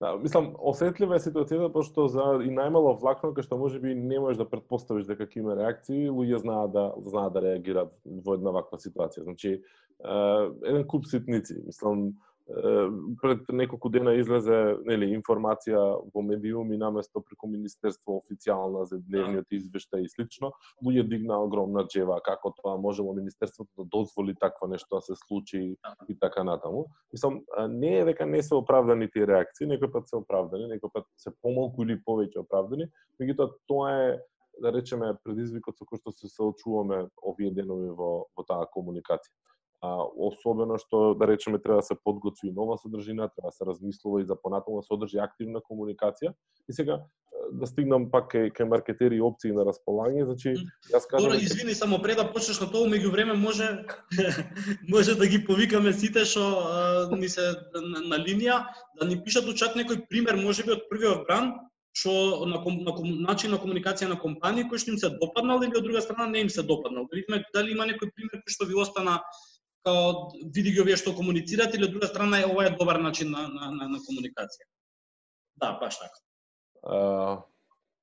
[0.00, 4.40] Да, мислам, осетлива е ситуацијата пошто за и најмало влакно кај што можеби не можеш
[4.40, 8.80] да претпоставиш дека ќе има реакции, луѓе знаат да знаат да реагираат во една ваква
[8.80, 9.28] ситуација.
[9.28, 9.60] Значи,
[10.00, 12.16] еден куп ситници, мислам,
[13.22, 15.80] пред неколку дена излезе нели информација
[16.14, 20.52] во медиуми наместо преку министерство официјална за дневниот извештај и слично,
[20.84, 25.14] луѓе дигна огромна джева како тоа може во министерството да дозволи таква нешто да се
[25.26, 25.76] случи
[26.08, 26.86] и така натаму.
[27.12, 31.06] Мислам, не е дека не се оправдани тие реакции, некој пат се оправдани, некој пат
[31.16, 34.18] се помалку или повеќе оправдани, меѓутоа тоа е
[34.60, 39.32] да речеме предизвикот со кој што се соочуваме овие денови во во таа комуникација
[39.82, 44.20] а, особено што да речеме треба да се подготви нова содржина, треба да се размислува
[44.20, 46.34] и за понатаму да се одржи активна комуникација.
[46.68, 47.00] И сега
[47.52, 50.52] да стигнам пак кај, кај маркетери и опции на располагање, значи
[50.92, 53.68] јас кажам Добро, извини, само пред да почнеш на тоа, меѓувреме може
[54.94, 58.66] може да ги повикаме сите што ни се на, на линија
[59.00, 61.54] да ни пишат чат некој пример можеби од првиот бран
[61.92, 65.74] што на, на, на начин на комуникација на компании кој што им се допаднал или
[65.74, 67.08] од друга страна не им се допаднал.
[67.10, 69.20] Да видиме дали има некој пример кој што ви остана
[69.84, 73.30] као види ги овие што комуницират или од друга страна е ова е добар начин
[73.30, 74.66] на, на, на, на комуникација.
[75.60, 76.18] Да, баш така.
[76.82, 77.42] Uh,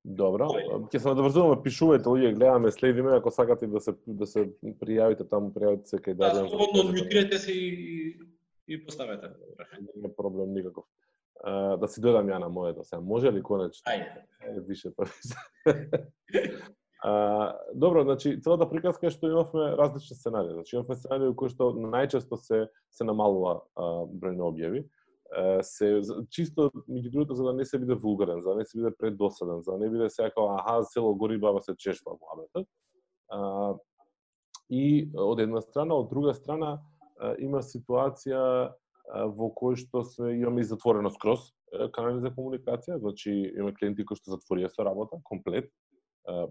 [0.05, 0.49] добро.
[0.91, 4.45] Ќе се надврзуваме, пишувајте луѓе, гледаме, следиме, ако сакате да се да се
[4.81, 6.33] пријавите таму, пријавите се кај да.
[6.33, 8.17] Да, слободно одмютирате се и
[8.67, 9.31] и поставете.
[9.95, 10.85] Не проблем никаков.
[11.45, 13.01] Uh, да си додам ја на моето сега.
[13.01, 13.85] Може ли конечно?
[13.85, 14.25] Ајде.
[14.67, 15.05] Више па.
[17.03, 20.53] А, добро, значи целата приказка е што имавме различни сценарии.
[20.53, 24.87] Значи имавме сценарии кои што најчесто се се намалува број на објави.
[25.61, 28.91] се чисто меѓу другото за да не се биде вулгарен, за да не се биде
[28.97, 32.67] предосаден, за да не биде сега аха село гори баба се чешла муабетот.
[33.29, 33.75] А,
[34.69, 36.79] и од една страна, од друга страна
[37.39, 38.73] има ситуација
[39.37, 41.53] во кој што се имаме и затворено скроз
[41.95, 45.71] канали за комуникација, значи имаме клиенти кои што затворија со работа комплет,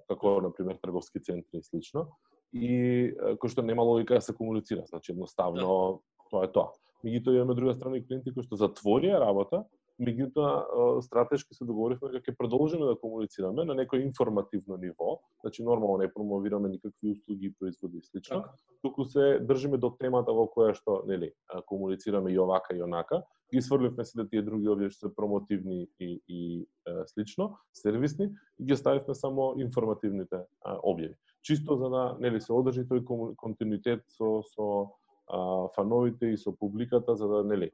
[0.09, 2.07] како на пример трговски центри и слично,
[2.53, 6.29] и кој што нема логика да се комуницира, значи едноставно да.
[6.31, 6.71] тоа е тоа.
[7.05, 9.65] Меѓутоа имаме друга страна и клиенти кои што затворија работа,
[10.01, 16.03] меѓутоа стратешки се договоривме дека ќе продолжиме да комуницираме на некој информативно ниво, значи нормално
[16.03, 18.55] не промовираме никакви услуги, производи и слично, така.
[18.83, 21.33] туку се држиме до темата во која што нели
[21.67, 26.21] комуницираме и овака и онака, ги сврливме сите тие други овие што се промотивни и,
[26.29, 31.17] и е, слично, сервисни, и ги оставивме само информативните објави.
[31.43, 33.05] Чисто за да нели се одржи тој
[33.37, 34.93] континуитет со со
[35.27, 37.71] а, фановите и со публиката за да нели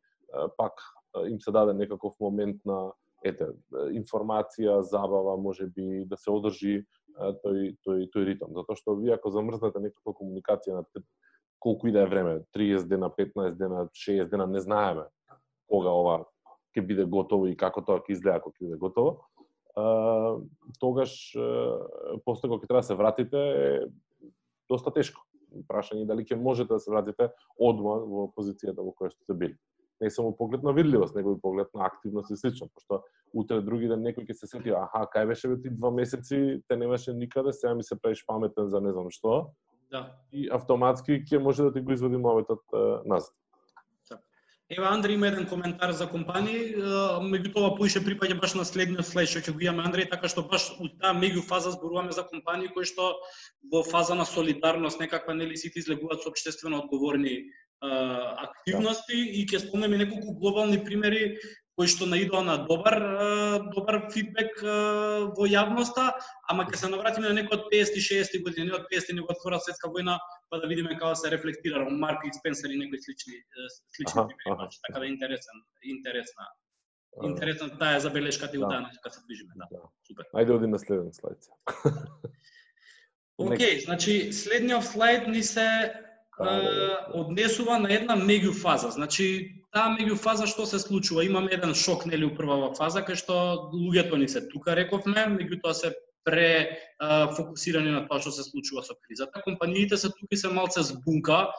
[0.56, 0.80] пак
[1.28, 2.92] им се даде некаков момент на
[3.24, 3.52] ете
[3.94, 6.74] информација, забава, може би да се одржи
[7.16, 11.02] тој тој тој ритм, затоа што вие ако замрзнете некаква комуникација на
[11.62, 15.06] колку и да е време, 30 дена, 15 дена, 60 дена, не знаеме
[15.68, 16.16] кога ова
[16.74, 19.20] ќе биде готово и како тоа ќе изгледа кога ќе биде готово,
[19.76, 20.40] а,
[20.80, 21.14] тогаш
[22.24, 23.68] после кога ќе треба да се вратите е
[24.68, 25.22] доста тешко.
[25.68, 27.28] Прашање дали ќе можете да се вратите
[27.60, 29.56] одма во позицијата во која сте били.
[30.02, 33.02] Не само поглед на видливост, него и поглед на активност и слично, пошто
[33.34, 36.76] утре други ден некој ќе се сети, аха, кај беше бе ти два месеци, те
[36.76, 39.52] немаше никаде, сега ми се правиш паметен за не знам што.
[39.92, 40.16] Да.
[40.32, 42.64] И автоматски ќе може да ти го извади моветот
[43.06, 43.32] назад.
[44.72, 46.76] Ева Андри има еден коментар за компании,
[47.28, 50.70] меѓутоа поише припаѓа баш на следниот слайд што ќе го имаме Андри, така што баш
[50.80, 53.10] у таа меѓуфаза зборуваме за компании кои што
[53.72, 59.30] во фаза на солидарност некаква нели сите излегуваат со општествено одговорни активности да.
[59.38, 61.34] и ќе спомнеме неколку глобални примери
[61.76, 62.98] кои што наидоа на добар
[63.72, 66.10] добар фидбек во јавноста,
[66.52, 69.60] ама ќе се навратиме на некој од 50-60 години, не од 50 него од Втора
[69.64, 70.18] светска војна,
[70.52, 73.40] па да видиме како се рефлектира Марк и Спенсер и некои слични
[73.96, 74.84] слични аха, примери, аха.
[74.88, 75.64] така да интересен,
[75.96, 76.52] интересна
[77.24, 78.66] интересна таа забелешка ти да.
[78.66, 79.66] утаа кога се движиме, да.
[79.72, 79.78] да.
[80.06, 80.24] Супер.
[80.32, 81.38] Ајде оди на следен слайд.
[83.42, 85.92] Океј, okay, значи следниот слайд ни се
[86.40, 88.90] однесува на една меѓуфаза.
[88.90, 91.24] Значи, таа меѓуфаза што се случува?
[91.24, 93.34] Имаме еден шок нели у првава фаза кај што
[93.72, 95.92] луѓето ни се тука рековме, меѓутоа се
[96.24, 99.42] пре а, фокусирани на тоа што се случува со кризата.
[99.44, 101.50] Компаниите се тука и се малце збунка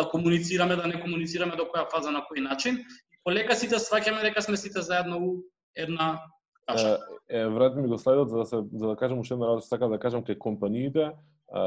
[0.00, 2.80] да комуницираме, да не комуницираме до која фаза на кој начин.
[3.12, 5.42] И полека сите сваќаме дека сме сите заедно у
[5.76, 6.22] една
[6.66, 6.98] каша.
[7.28, 9.90] Е, врати ми го слайдот за да се за да кажам уште една работа, сакам
[9.90, 11.12] да кажам кај компаниите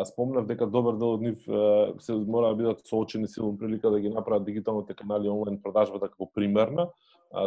[0.05, 1.43] спомнав дека добар дел од нив
[2.01, 6.29] се мора да бидат соочени силно прилика да ги направат дигиталните канали онлайн продажбата како
[6.33, 6.87] примерна.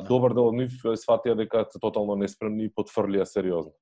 [0.09, 3.73] Добар дел од нив сватија дека се тотално неспремни и потврлија сериозно.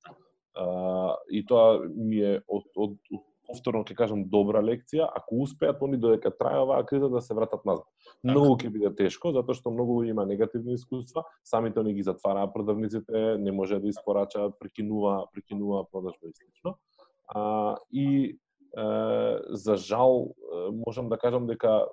[1.30, 2.96] И тоа ми е од, од,
[3.46, 7.64] повторно ќе кажам добра лекција, ако успеат они додека трае оваа криза да се вратат
[7.68, 7.84] назад.
[7.84, 8.32] Така.
[8.32, 13.36] Многу ќе биде тешко затоа што многу има негативни искуства, самите они ги затвараа продавниците,
[13.38, 16.78] не може да испорачаат, прекинува, прекинува продажба и слично.
[17.28, 18.38] А, и
[18.74, 20.34] за жал
[20.86, 21.86] можам да кажам дека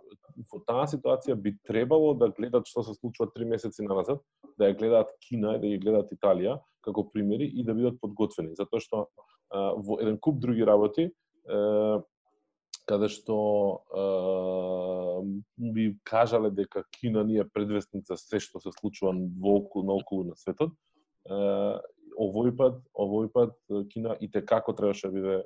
[0.52, 4.20] во таа ситуација би требало да гледат што се случува три месеци назад,
[4.58, 8.56] да ја гледаат Кина и да ја гледаат Италија како примери и да бидат подготвени,
[8.56, 9.08] затоа што
[9.54, 11.12] во еден куп други работи
[12.90, 13.38] каде што
[15.58, 20.36] би кажале дека Кина ни е предвестница се што се случува во околу наоколу на
[20.36, 20.74] светот,
[22.20, 23.56] овој пат, овој пат
[23.92, 25.38] Кина и те како требаше да биде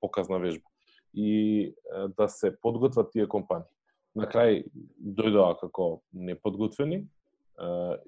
[0.00, 0.68] показна вежба
[1.14, 1.74] и
[2.18, 3.68] да се подготват тие компании.
[4.16, 4.64] На крај
[5.00, 7.06] дојдоа како неподготвени,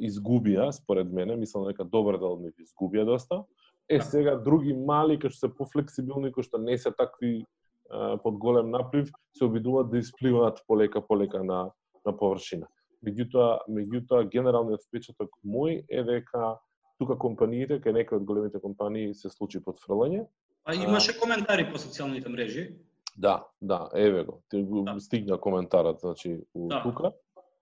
[0.00, 3.42] изгубија, според мене, мислам дека добар дел од нив изгубија доста.
[3.88, 7.44] Е, сега други мали, кои што се пофлексибилни, кои што не се такви
[7.88, 11.70] под голем наплив, се обидуваат да испливаат полека полека на
[12.08, 12.68] на површина.
[13.04, 16.56] Меѓутоа, меѓутоа генералниот впечаток мој е дека
[16.98, 20.26] тука компаниите, кај некои од големите компании се случи подфрлање.
[20.64, 22.68] А имаше коментари по социјалните мрежи
[23.16, 24.42] Да, да, еве го.
[24.50, 25.00] Ти го да.
[25.00, 26.82] стигна коментарот, значи, у да.
[26.82, 27.12] тука.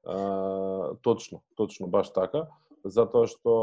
[0.06, 2.46] А, точно, точно, баш така
[2.90, 3.54] затоа што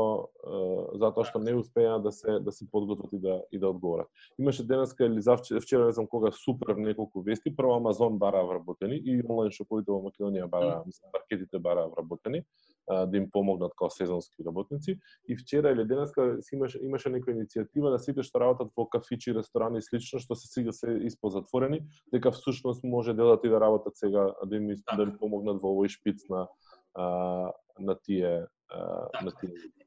[0.99, 4.07] затоа што не успеа да се да се подготват и да и да одговорат.
[4.39, 8.95] Имаше денеска или завчера вчера не знам кога супер неколку вести, прво Амазон бара вработени
[8.97, 12.43] и онлайн шоповите во Македонија бара, мислам, маркетите бара вработени
[12.87, 14.99] да им помогнат како сезонски работници.
[15.27, 19.79] И вчера или денеска имаше имаше некоја иницијатива да сите што работат во кафичи, ресторани
[19.79, 24.33] и слично што се сега се испозатворени, дека всушност може делат и да работат сега
[24.45, 26.47] да им да им помогнат во овој шпиц на
[27.79, 28.45] на тие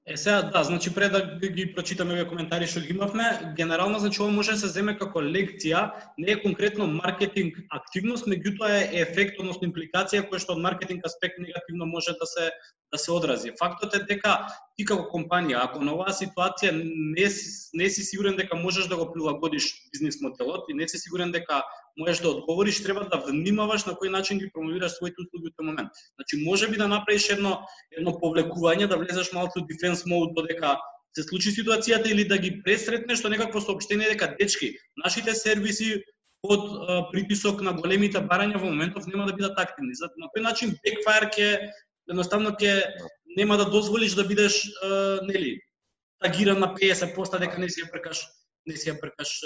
[0.06, 4.22] Е сега да, значи пред да ги прочитаме овие коментари што ги имавме, генерално значи
[4.22, 9.40] ова може да се земе како лекција, не е конкретно маркетинг активност, меѓутоа е ефект,
[9.42, 12.52] односно импликација која што од маркетинг аспект негативно може да се
[12.92, 13.52] да се одрази.
[13.58, 14.36] Фактот е дека
[14.76, 18.96] ти како компанија, ако на оваа ситуација не си, не си сигурен дека можеш да
[18.96, 21.62] го прилагодиш бизнис моделот и не си сигурен дека
[21.98, 25.66] можеш да одговориш, треба да внимаваш на кој начин ги промовираш своите услуги во тој
[25.70, 25.90] момент.
[26.16, 27.58] Значи, може би да направиш едно
[27.90, 30.76] едно повлекување, да влезеш малку во defense mode додека
[31.16, 36.02] се случи ситуацијата или да ги пресретнеш што некакво сообщение дека дечки, нашите сервиси
[36.42, 36.68] под
[37.10, 39.96] притисок на големите барања во моментов нема да бидат активни.
[39.96, 41.48] За на кој начин backfire ќе
[42.10, 42.82] едноставно ќе
[43.36, 44.62] нема да дозволиш да бидеш
[45.26, 45.58] нели
[46.22, 48.24] тагиран на 50 поста дека не си ја прекаш
[48.66, 49.40] не си ја прекаш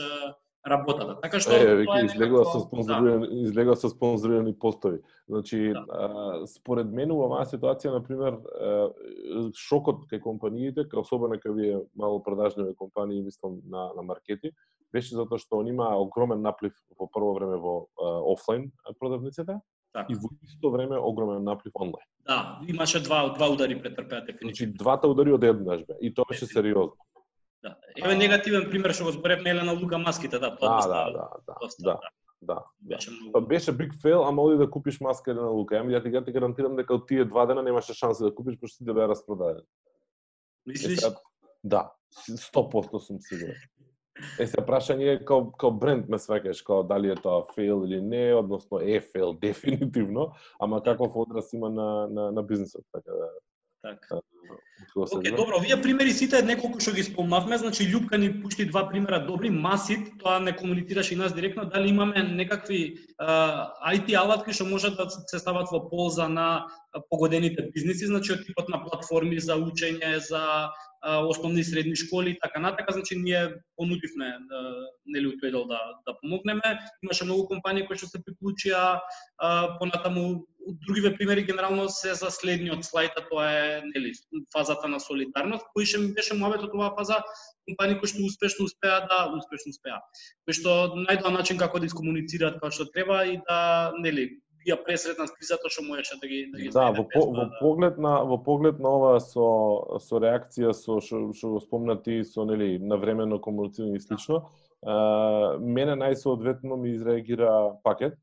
[0.67, 1.17] работата.
[1.23, 3.37] Така што е, веќе излегува со спонзорирани да.
[3.49, 5.01] излегува со спонзорирани постови.
[5.29, 5.85] Значи, да.
[5.89, 8.37] а, според мене во оваа ситуација на пример
[9.57, 14.53] шокот кај компаниите, кај особено кај вие мало продажниви компании, мислам на на маркети,
[14.93, 19.61] беше затоа што он има огромен наплив во прво време во офлайн продавниците,
[19.93, 20.13] Така.
[20.13, 22.07] И во исто време огромен наплив онлайн.
[22.27, 24.49] Да, имаше два два удари претрпеа дефинитивно.
[24.49, 26.97] Значи двата удари од еднаш бе и тоа беше сериозно.
[27.63, 27.77] Да.
[27.97, 31.55] Еве негативен пример што го зборевме Елена Лука маските, да, тоа да, да, да, да,
[31.61, 32.11] доста, да, да.
[32.43, 33.33] Да, беше многу.
[33.33, 35.77] Па беше big fail, ама оди да купиш маска на Лука.
[35.77, 38.57] Ами ја ти, ја ти гарантирам дека од тие два дена немаше шанса да купиш
[38.61, 39.67] пошто сите беа распродадени.
[40.67, 41.03] Мислиш?
[41.05, 41.13] Е,
[41.65, 41.93] да,
[42.31, 43.61] 100% сум сигурен.
[44.39, 48.01] Е, се прашање е као, као бренд ме свекаш, као дали е тоа фейл или
[48.01, 53.31] не, односно е фейл дефинитивно, ама каков одраз има на, на, на бизнисот, така да...
[53.83, 54.21] Така.
[54.97, 59.21] Океј, добро, овие примери сите неколку што ги спомнавме, значи Љупка ни пушти два примера
[59.25, 64.67] добри, Масит, тоа не комуницираше и нас директно, дали имаме некакви uh, IT алатки што
[64.67, 66.67] можат да се стават во полза на
[67.09, 72.39] погодените бизниси, значи од типот на платформи за учење, за основни и средни школи и
[72.43, 74.37] така натака, значи ние понудивме
[75.07, 76.79] нели у тој дел да да помогнеме.
[77.03, 79.01] Имаше многу компании кои што се приклучија
[79.81, 80.45] понатаму
[80.87, 83.13] другиве примери генерално се за следниот слайд.
[83.17, 84.13] а тоа е нели
[84.53, 87.23] фазата на солидарност, кој ше ми беше муабетот оваа фаза,
[87.69, 89.99] компании кои што успешно успеа да успешно успеа.
[90.45, 95.27] Кои што најдоа начин како да искомуницираат како што треба и да нели ја пресретна
[95.33, 97.59] кризата што можеше да ги да ги Да, во, по, во да.
[97.61, 102.45] поглед на во поглед на ова со со реакција со што што го спомнати со
[102.45, 104.45] нели навремено комуницирање и слично,
[104.83, 108.19] а, мене најсоодветно ми изреагира пакет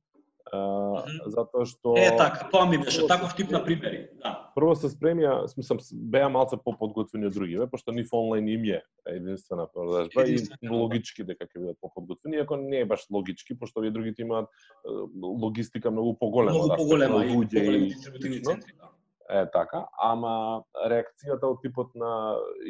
[0.48, 4.32] Uh, затоа што Е така, тоа ми беше таков тип на примери, да.
[4.56, 8.82] Прво се спремија, смислам беа малце поподготвени од другиве, пошто нив онлайн им е
[9.12, 10.72] единствена продажба и да.
[10.72, 14.48] логички дека ќе бидат поподготвени, иако не е баш логички, пошто овие другите имаат
[15.22, 18.92] логистика многу поголема, многу да, поголема луѓе и, и центри, да.
[19.30, 22.12] Е така, ама реакцијата од типот на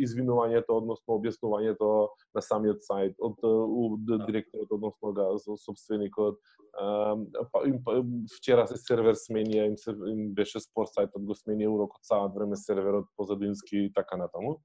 [0.01, 1.89] извинувањето, односно објаснувањето
[2.35, 4.17] на самиот сајт, од, од да.
[4.25, 5.27] директорот, односно да,
[5.65, 6.39] собственикот,
[6.73, 7.99] па, им, па,
[8.39, 12.57] вчера се сервер сменија, им, се, им беше спор сајтот, го смени урокот саат време
[12.57, 14.57] серверот позадински и така натаму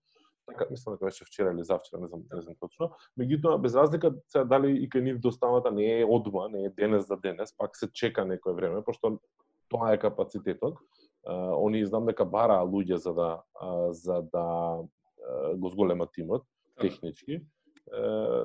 [0.47, 2.91] така мислам дека беше вчера или завчера, не знам, не знам точно.
[3.19, 7.07] Меѓутоа без разлика се дали и кај нив доставата не е одма, не е денес
[7.07, 9.19] за денес, пак се чека некое време, пошто
[9.69, 10.79] тоа е капацитетот.
[11.27, 13.31] Они знам дека бараа луѓе за да
[13.93, 14.83] за да
[15.55, 16.43] го зголемат тимот
[16.77, 16.89] така.
[16.89, 17.43] технички,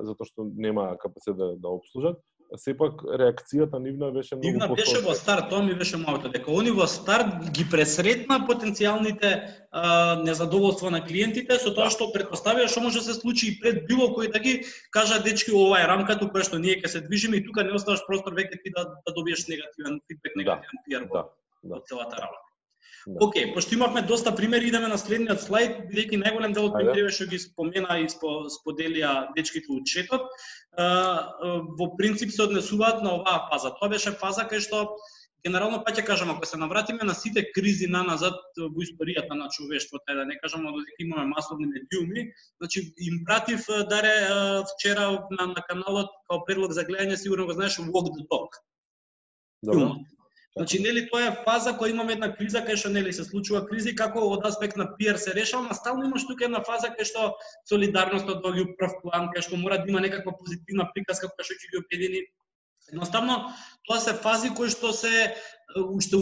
[0.02, 2.22] затоа што нема капацитет да, да обслужат
[2.56, 6.70] сепак реакцијата нивна беше многу Нивна беше во старт, тоа ми беше малото, дека они
[6.72, 9.32] во старт ги пресретна потенцијалните
[9.70, 11.92] а, незадоволства на клиентите со тоа да.
[11.92, 15.52] што предпоставија што може да се случи и пред било кој да ги кажа дечки
[15.52, 18.62] ова е рамката која што ние ќе се движиме и тука не оставаш простор веќе
[18.64, 20.40] ти да, да добиеш негативен фидбек, да.
[20.40, 20.84] негативен да.
[20.88, 21.28] пиар во,
[21.62, 21.74] да.
[21.76, 21.82] да.
[21.84, 22.47] целата работа.
[23.06, 23.24] Да.
[23.24, 27.14] Океј, okay, пошто имавме доста примери, идеме на следниот слайд, бидејќи најголем дел од примерите
[27.16, 30.26] што ги спомена и споделија дечките од четот,
[31.78, 33.72] во принцип се однесуваат на оваа фаза.
[33.78, 34.82] Тоа беше фаза кај што
[35.46, 39.48] генерално па ќе кажам, ако се навратиме на сите кризи на назад во историјата на
[39.54, 44.14] човештвото, да не кажам додека имаме масовни медиуми, значи им пратив даре
[44.74, 48.62] вчера на, на каналот као предлог за гледање, сигурно го знаеш Walk the Talk.
[49.62, 49.94] Добро.
[50.56, 53.94] Значи, нели тоа е фаза која имаме една криза кај што нели се случува кризи
[53.94, 57.28] како од аспект на пиар се решава, ама стално имаш тука една фаза кај што
[57.68, 61.58] солидарноста доаѓа у прв план, кај што мора да има некаква позитивна приказка која што
[61.60, 62.24] ќе ги обедини.
[62.88, 63.52] Едноставно,
[63.86, 65.34] тоа се фази кои што се
[65.76, 66.16] уште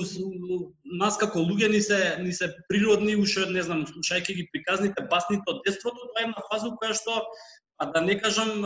[1.00, 5.46] нас како луѓе ни се ни се природни, уште не знам, слушајќи ги приказните басните
[5.54, 7.22] од детството, тоа е една фаза која што
[7.78, 8.64] а да не кажам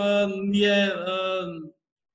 [0.51, 0.93] ние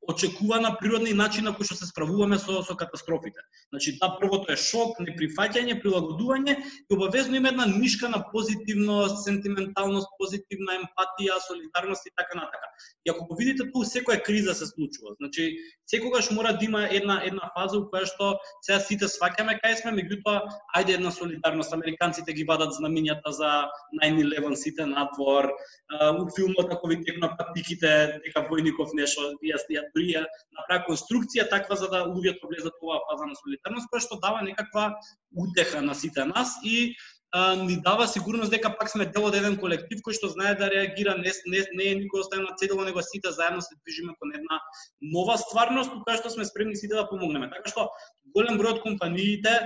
[0.08, 3.42] очекувана природни начин на кој што се справуваме со со катастрофите.
[3.74, 10.08] Значи, да првото е шок, неприфаќање, прилагодување и обавезно има една нишка на позитивност, сентименталност,
[10.20, 12.70] позитивна емпатија, солидарност и така натака.
[13.06, 15.14] И ако го видите тоа секоја криза се случува.
[15.22, 18.30] Значи, секогаш мора да има една една фаза во која што
[18.66, 20.42] сега сите сваќаме кај сме, меѓутоа
[20.78, 21.74] ајде една солидарност.
[21.74, 23.52] Американците ги вадат знамињата за
[24.02, 25.52] 9/11 сите надвор.
[26.18, 30.26] У филмот ако ви текна патиките дека војников нешто ја дури ја
[30.58, 34.42] направи конструкција таква за да луѓето влезат во оваа фаза на солидарност, која што дава
[34.42, 34.96] некаква
[35.36, 36.96] утеха на сите нас и
[37.36, 40.70] а, ни дава сигурност дека пак сме дел од еден колектив кој што знае да
[40.72, 44.32] реагира, не, не, не е никој оставен на цедило, него сите заедно се движиме кон
[44.38, 44.62] една
[45.02, 47.52] нова стварност, која што сме спремни сите да помогнеме.
[47.52, 47.90] Така што
[48.38, 49.58] голем број од компаниите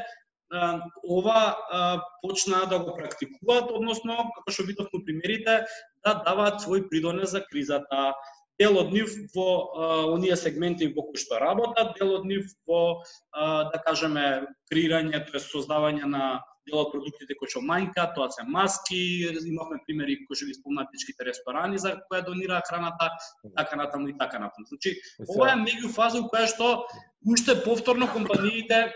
[1.06, 5.62] ова почнаа да го практикуваат, односно, како што видовме примерите,
[6.02, 8.16] да даваат свој придонес за кризата,
[8.60, 13.00] дел од нив во а, оние сегменти во кои што работат, дел од нив во
[13.32, 16.24] а, да кажеме креирање, тоа создавање на
[16.68, 19.00] дел од продуктите кои што мањка, тоа се маски,
[19.52, 23.12] имавме примери кои што ги спомнатичките ресторани за која донира храната,
[23.58, 24.68] така натаму и така натаму.
[24.72, 24.96] Значи,
[25.28, 26.72] ова е меѓу фаза која што
[27.26, 28.90] уште повторно компаниите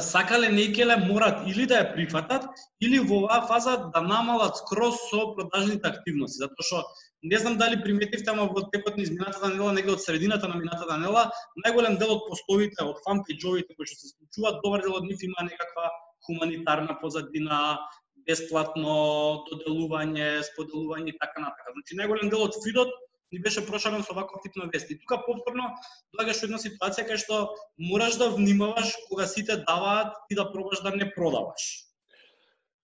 [0.00, 2.44] сакале некеле морат или да ја прифатат,
[2.80, 6.84] или во оваа фаза да намалат скроз со продажните активности, затоа што
[7.22, 10.96] Не знам дали приметивте, ама во текот на изминатата нела, нега од средината на минатата
[10.98, 11.28] нела,
[11.64, 15.44] најголем дел од постовите, од фанпејџовите кои што се случуваат, добар дел од нив има
[15.46, 15.86] некаква
[16.26, 17.78] хуманитарна позадина,
[18.26, 21.74] бесплатно доделување, споделување и така натака.
[21.74, 22.92] Значи најголем дел од фидот
[23.32, 24.98] ни беше прошарен со ваков тип на вести.
[25.00, 25.72] Тука повторно
[26.14, 27.38] доаѓаш во една ситуација кај што
[27.80, 31.88] мораш да внимаваш кога сите даваат и да пробаш да не продаваш.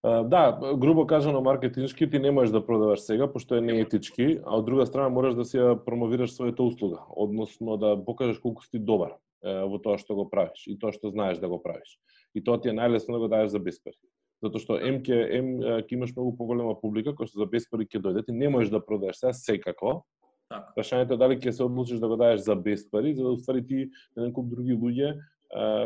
[0.03, 4.65] Да, грубо кажано маркетиншки ти не можеш да продаваш сега пошто е неетички, а од
[4.65, 9.19] друга страна мораш да си ја промовираш својата услуга, односно да покажеш колку си добар
[9.43, 11.99] во тоа што го правиш и тоа што знаеш да го правиш.
[12.35, 13.97] И тоа ти е најлесно да го даеш за беспари.
[14.43, 18.03] Затоа што ем ќе ем ќе имаш многу поголема публика која што за беспари ќе
[18.05, 20.03] дојде, ти не можеш да продадеш сега секако.
[20.49, 20.71] Так.
[20.77, 23.89] Прашањето е дали ќе се одлучиш да го даеш за беспари, за да уствари ти
[24.17, 25.19] еден куп други луѓе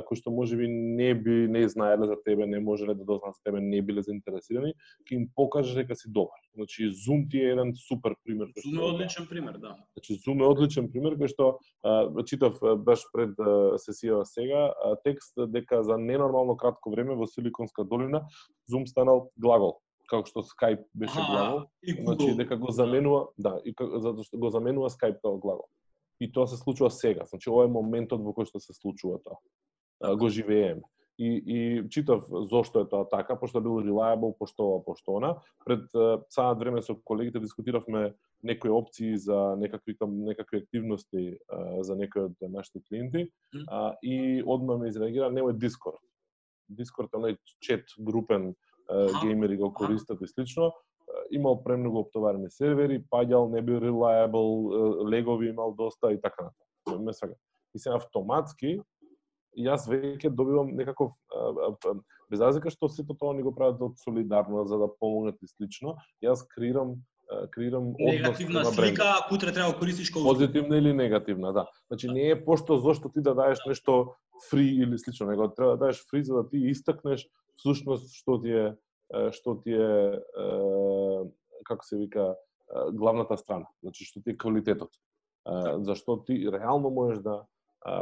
[0.06, 3.60] кои што можеби не би не знаеле за тебе, не можеле да дознаат за тебе,
[3.60, 4.74] не биле заинтересирани,
[5.06, 6.40] ќе им покажеш дека си добар.
[6.54, 8.50] Значи Zoom ти е еден супер пример.
[8.58, 9.76] Zoom е одличен пример, да.
[9.94, 14.96] Значи Zoom е одличен пример кој што а, читав баш пред а, сесијава сега а,
[15.04, 18.26] текст дека за ненормално кратко време во Силиконска долина
[18.70, 19.78] Zoom станал глагол
[20.10, 21.62] како што Skype беше глагол,
[22.04, 25.70] значи дека го заменува, да, и затоа што го заменува Skype како глагол
[26.22, 27.24] и тоа се случува сега.
[27.26, 29.38] Значи, ова е моментот во кој што се случува тоа.
[30.16, 30.86] Го живееме.
[31.18, 31.56] И, и
[31.90, 35.34] читав зошто е тоа така, пошто бил reliable, пошто ова, пошто она.
[35.66, 35.90] Пред
[36.30, 41.38] саат време со колегите дискутиравме некои опции за некакви некакви активности
[41.80, 43.30] за некои од нашите клиенти,
[43.68, 46.00] а, и одма ме изреагира немој Discord.
[46.70, 48.54] Discord е оној чет групен
[49.22, 50.72] геймери го користат и слично,
[51.30, 57.04] имал премногу оптоварени сервери, паѓал, не бил reliable, легови имал доста и така натаму.
[57.04, 57.34] Ме сега.
[57.74, 58.80] И се автоматски
[59.58, 61.12] јас веќе добивам некаков
[62.30, 65.96] без разлика што сето тоа ни го прават од солидарно за да помогнат и слично,
[66.24, 66.96] јас креирам
[67.52, 71.66] креирам негативна слика, ако утре треба да користиш колку позитивна или негативна, да.
[71.88, 74.14] Значи не е пошто зошто ти да даеш нешто
[74.50, 78.50] фри или слично, него треба да даеш фри за да ти истакнеш всушност што ти
[78.50, 78.74] е
[79.32, 80.20] што ти е
[81.64, 82.34] како се вика
[82.92, 84.90] главната страна, значи што ти е квалитетот.
[85.84, 87.42] Зашто ти реално можеш да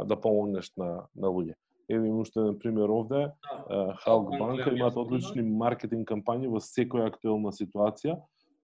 [0.05, 1.55] да помогнеш на на луѓе.
[1.89, 3.31] Еве им уште еден пример овде.
[4.05, 8.15] Халк да, банка имаат одлични маркетинг кампањи во секоја актуелна ситуација.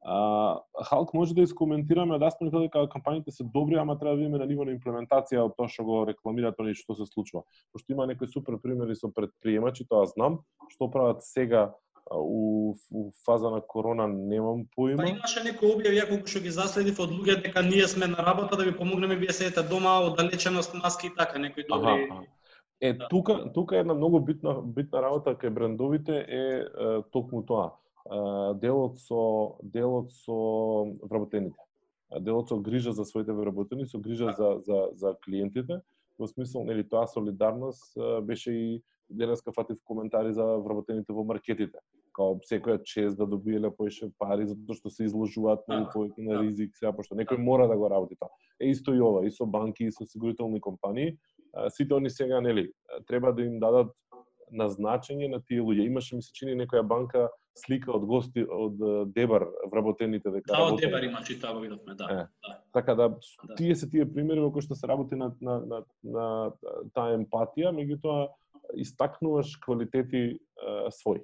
[0.06, 4.38] А, Халк може да искоментираме да спомнете дека кампањите се добри, ама треба да видиме
[4.38, 7.44] на ниво на имплементација од тоа што го рекламираат они што се случува.
[7.74, 10.40] Пошто има некои супер примери со предприемачи, тоа знам,
[10.72, 11.74] што прават сега
[12.12, 15.04] у, у фаза на корона немам поима.
[15.04, 18.58] Па имаше некои објави колку што ги заследив од луѓе дека ние сме на работа
[18.58, 22.08] да ви помогнеме вие седите дома, оддалеченост, маски и така, некои добри.
[22.12, 22.24] Аха,
[22.82, 23.08] Е, да.
[23.08, 27.74] тука, тука е една многу битна, битна работа кај брендовите е, е токму тоа.
[28.54, 31.58] делот со делот со вработените.
[32.20, 35.82] Делот со грижа за своите вработени, со грижа за, за, за клиентите,
[36.20, 41.80] во смисол, нели, тоа солидарност беше и денеска фатив коментари за вработените во маркетите.
[42.18, 46.34] Као секоја чест да добиеле поише пари затоа што се изложуваат многу да, повеќе на
[46.34, 46.44] да.
[46.44, 48.34] ризик сега пошто некој мора да го работи тоа.
[48.60, 51.18] Е исто и ова, и со банки и со осигурителни компании,
[51.70, 52.72] сите они сега нели
[53.08, 53.94] треба да им дадат
[54.52, 55.86] назначење на тие луѓе.
[55.86, 58.80] Имаше ми се чини некоја банка слика од гости од
[59.14, 62.08] Дебар вработените дека Да, од Дебар има чита го видовме, да.
[62.12, 62.16] Е,
[62.48, 62.58] да.
[62.74, 65.82] Така да, да, тие се тие примери во кои што се работи на на на,
[66.04, 66.28] на
[66.94, 68.30] таа емпатија, меѓутоа
[68.76, 71.24] истакнуваш квалитети а, своји.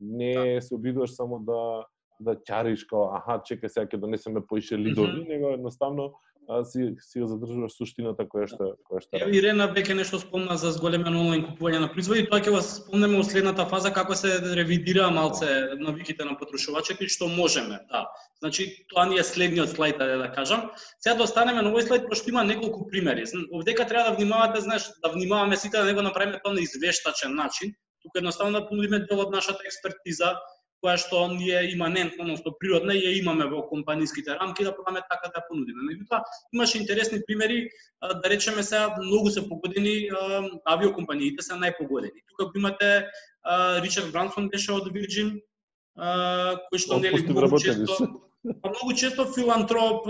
[0.00, 0.62] Не да.
[0.62, 1.84] се обидуваш само да
[2.20, 5.28] да ќариш као аха чекај сега ќе донесеме поише лидови, mm -hmm.
[5.28, 6.12] него едноставно
[6.48, 9.18] а, си си ја задржуваш суштината која што која што.
[9.18, 13.18] Ево Ирена веќе нешто спомна за зголемено онлайн купување на производи, тоа ќе вас спомнеме
[13.18, 15.48] во следната фаза како се ревидира малце
[15.80, 18.06] навиките на потрошувачите и што можеме, да.
[18.38, 20.70] Значи тоа ни е следниот слајд да, да кажам.
[21.00, 23.24] Сега да останеме на овој слајд пошто има неколку примери.
[23.52, 27.34] Овдека треба да внимавате, знаеш, да внимаваме сите да не го направиме тоа на извештачен
[27.34, 27.74] начин.
[28.06, 30.36] Тука едноставно да понудиме дел од нашата експертиза,
[30.84, 35.42] која што ние иманентно, односно природна, ја имаме во компаниските рамки да пробаме така да
[35.48, 35.82] понудиме.
[35.88, 36.20] Меѓутоа,
[36.54, 37.66] имаше интересни примери,
[38.02, 40.06] да речеме сега, многу се погодени
[40.68, 42.22] авиокомпаниите се најпогодени.
[42.30, 43.08] Тука го имате
[43.82, 45.40] Ричард Брансон беше од Virgin,
[45.96, 50.04] кој што нели многу често Па многу често филантроп,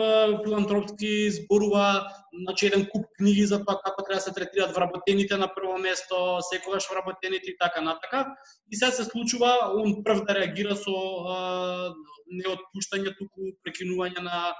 [0.44, 2.12] филантропски зборува,
[2.44, 6.38] значи еден куп книги за тоа како треба да се третираат вработените на прво место,
[6.50, 8.26] секогаш вработените и така натака.
[8.70, 11.36] И сега се случува он прв да реагира со а,
[12.28, 14.52] неотпуштање туку прекинување на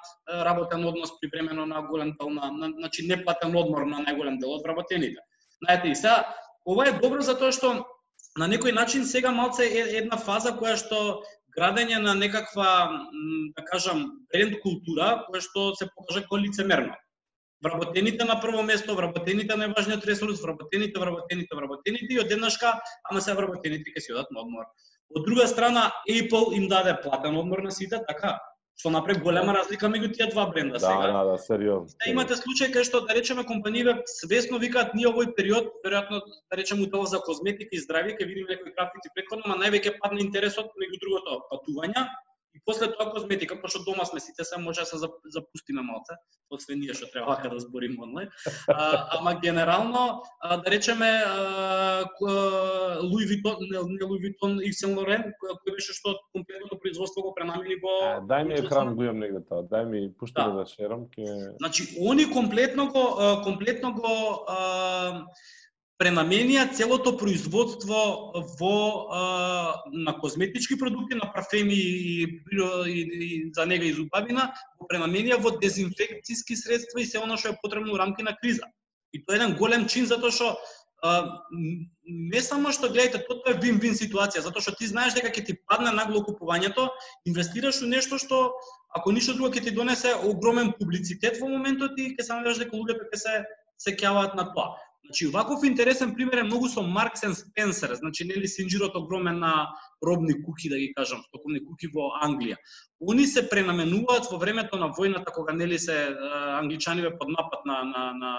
[0.49, 4.57] работен однос при времено на голем дел на, на значи неплатен одмор на најголем дел
[4.57, 5.21] од вработените.
[5.61, 6.25] Знаете и сега
[6.65, 7.85] ова е добро затоа што
[8.41, 11.23] на некој начин сега малце е една фаза која што
[11.57, 12.69] градење на некаква,
[13.57, 16.97] да кажам, бренд култура, која што се покажа како лицемерно.
[17.65, 22.75] Вработените на прво место, вработените најважниот ресурс, вработените, вработените, вработените и одеднашка,
[23.11, 24.69] ама се вработените ќе си одат на одмор.
[25.17, 28.37] Од друга страна, Apple им даде платен одмор на сите, така,
[28.77, 31.13] што направи голема разлика меѓу тие два бренда да, сега.
[31.13, 31.97] Да, да, сериозно.
[31.97, 36.61] Да имате случај кај што да речеме компаниите свесно викаат ние овој период, веројатно да
[36.61, 40.77] речеме тоа за козметика и здравје, ќе видиме некои графици претходно, ама највеќе падна интересот
[40.77, 42.05] меѓу другото патувања
[42.57, 44.97] И после тоа козметика, пошто дома сме сите, се може да се
[45.29, 46.17] запустиме малце,
[46.51, 48.29] осве ние што треба да збориме онлайн.
[48.69, 51.11] А, ама генерално, а, да речеме,
[53.03, 57.77] Луи Витон, не Луи Витон, и Сен Лорен, кој беше што комплетното производство го пренамени
[57.83, 57.95] во...
[58.09, 60.63] А, дај ми екран го имам негде тоа, дај ми, пушти да.
[60.63, 61.09] да шерам.
[61.13, 61.29] Ке...
[61.61, 63.05] Значи, они комплетно го,
[63.45, 64.09] комплетно го
[66.01, 67.99] пренаменија целото производство
[68.61, 68.77] во
[69.09, 69.21] а,
[69.93, 72.43] на козметички продукти, на парфеми и,
[72.87, 77.55] и, и за нега и зубавина, го пренаменија во дезинфекцијски средства и се оно што
[77.55, 78.69] е потребно во рамки на криза.
[79.13, 80.53] И тоа е еден голем чин затоа што
[81.03, 81.41] а,
[82.05, 85.61] не само што гледате, тоа е вин-вин ситуација, затоа што ти знаеш дека ќе ти
[85.65, 86.91] падне нагло купувањето,
[87.25, 88.51] инвестираш во нешто што
[88.93, 92.77] ако ништо друго ќе ти донесе огромен публицитет во моментот и ќе се надеваш дека
[92.77, 93.39] луѓето ќе се
[93.79, 93.93] се
[94.37, 94.77] на тоа.
[95.07, 99.71] Значи, ваков интересен пример е многу со Маркс и Спенсер, значи нели синџирот огромен на
[100.03, 102.57] робни куки, да ги кажам, стоковни куки во Англија.
[102.99, 106.11] Они се пренаменуваат во времето на војната, кога нели се
[106.59, 108.33] англичаниве под напад на, на, на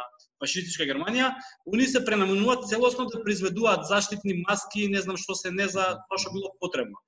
[0.43, 1.31] фашистичка Германија,
[1.71, 6.19] они се пренаменуваат целосно да произведуваат заштитни маски, не знам што се не за тоа
[6.19, 6.99] што било потребно.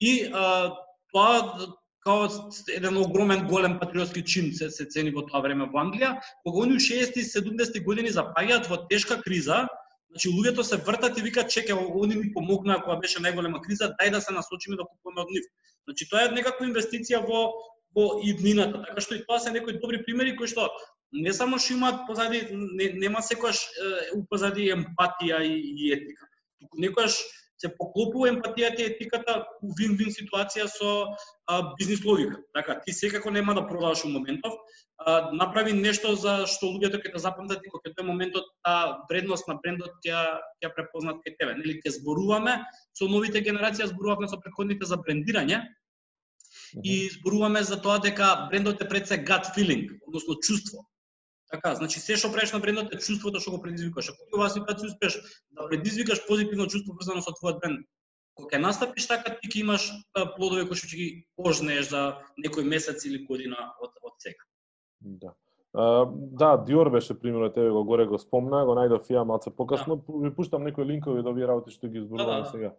[0.00, 0.76] И а,
[1.12, 1.72] тоа
[2.06, 2.28] као
[2.70, 6.78] еден огромен голем патриотски чин се, се цени во тоа време во Англија, кога они
[6.78, 9.64] у 60 и 70 години запаѓаат во тешка криза,
[10.10, 14.12] значи луѓето се вртат и викаат чека, они ни помогнаа кога беше најголема криза, дај
[14.14, 15.48] да се насочиме да купуваме од нив.
[15.88, 17.50] Значи тоа е некаква инвестиција во
[17.96, 20.68] во иднината, така што и тоа се некои добри примери кои што
[21.12, 26.28] не само што имаат позади не, нема секогаш е, позади емпатија и, и етика.
[26.60, 27.16] Туку некогаш
[27.58, 30.90] се поклопува емпатијата и етиката у вин-вин ситуација со
[31.46, 32.40] а, бизнис логика.
[32.54, 34.52] Така, ти секако нема да продаваш у моментов,
[34.98, 39.48] а, направи нешто за што луѓето ќе те запамтат и кога тој моментот та вредност
[39.48, 40.20] на брендот ќе
[40.60, 41.56] ќе препознат кај тебе.
[41.56, 42.60] Нели ќе зборуваме
[42.92, 45.64] со новите генерации, зборуваме со претходните за брендирање,
[46.84, 50.84] и зборуваме за тоа дека брендот е пред се gut feeling, односно чувство.
[51.50, 54.10] Така, значи се што правиш на брендот е чувството што го предизвикаш.
[54.10, 55.18] Ако оваа ситуација успеш
[55.54, 57.86] да предизвикаш позитивно чувство врзано со твојот бренд,
[58.34, 59.88] кога ќе настапиш така ти ќе имаш
[60.36, 62.02] плодови кои што ќе ги пожнееш за
[62.42, 64.42] некој месец или година од од сега.
[65.00, 65.34] Да.
[65.76, 69.96] Uh, да, Диор беше примерно тебе го горе го спомна, го најдов ја малце покасно,
[69.96, 70.18] да.
[70.24, 72.50] ви пуштам некои линкови до овие работи што ги зборуваме да, да.
[72.50, 72.70] сега.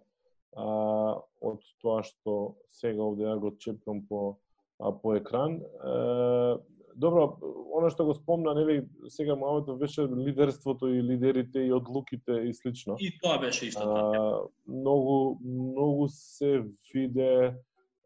[0.57, 4.39] Uh, од тоа што сега овде ја го чепнам по
[4.80, 5.61] а, по екран.
[5.78, 6.57] Uh,
[6.98, 7.38] добро,
[7.78, 8.82] она што го спомна, нели,
[9.14, 12.98] сега малото беше лидерството и лидерите и одлуките и слично.
[13.00, 14.22] И тоа беше исто така.
[14.68, 17.54] Многу, многу се виде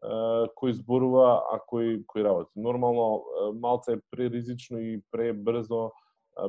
[0.02, 2.52] а, кој зборува, а кој, кој работи.
[2.56, 3.24] Нормално,
[3.56, 5.90] малце е преризично и пребрзо,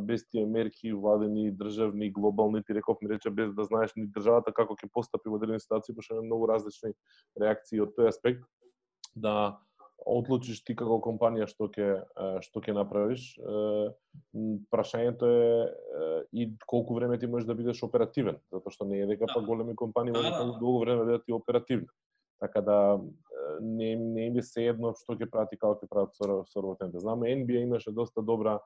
[0.02, 4.54] без тие мерки владени, државни, глобални, ти реков ми рече без да знаеш ни државата
[4.56, 6.94] како ќе постапи во дадени ситуации, пошто има многу различни
[7.40, 8.48] реакции од тој аспект,
[9.16, 9.60] да
[10.06, 11.90] одлучиш ти како компанија што ќе
[12.46, 13.26] што ќе направиш.
[14.74, 15.44] Прашањето е
[16.32, 19.48] и колку време ти можеш да бидеш оперативен, затоа што не е дека па да.
[19.48, 20.60] големи компании можат да, да.
[20.60, 21.88] долго време бидат и оперативни.
[22.40, 22.80] Така да
[23.62, 27.00] не не им се едно што ќе прати како ќе прават со со работените.
[27.00, 28.60] Знаме NBA имаше доста добра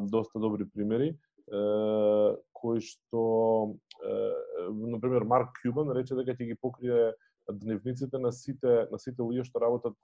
[0.00, 1.14] доста добри примери
[2.52, 3.76] кои што
[4.72, 7.12] на пример Марк Кюбан рече дека ќе ги покрие
[7.52, 9.96] дневниците на сите на сите луѓе што работат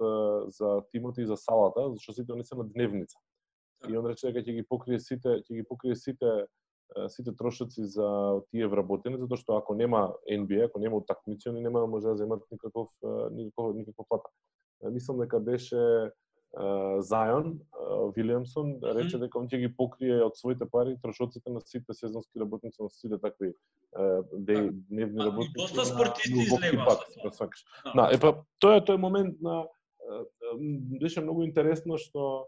[0.52, 3.18] за тимот и за салата, зашто сите они се на дневница.
[3.88, 6.46] И он рече дека ќе ги покрие сите, ќе ги покрие сите
[7.08, 11.80] сите трошоци за тие вработени, затоа што ако нема NBA, ако нема утакмици, они нема
[11.80, 12.90] да може да земат никаков
[13.32, 14.28] никаков никаква плата.
[14.90, 16.10] Мислам дека беше
[16.50, 17.60] Зајон
[18.16, 22.82] Вилиамсон рече дека он ќе ги покрие од своите пари трошоците на сите сезонски работници,
[22.82, 23.52] на сите такви
[24.32, 24.70] де, да.
[24.90, 25.54] дневни работници.
[25.56, 26.96] Доста спортисти излева.
[27.22, 27.92] Да.
[27.94, 29.62] да, епа тоа е тој момент на
[30.98, 32.46] беше многу интересно што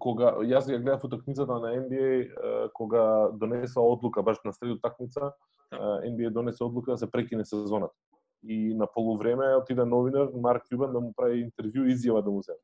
[0.00, 5.32] кога јас ја гледав утакмицата на NBA кога донесла одлука баш на сред утакмица
[5.72, 7.94] NBA донесе одлука да се прекине сезоната
[8.42, 12.42] и на полувреме отида новинар Марк Кјубан да му прави интервју и изјава да му
[12.42, 12.62] земе.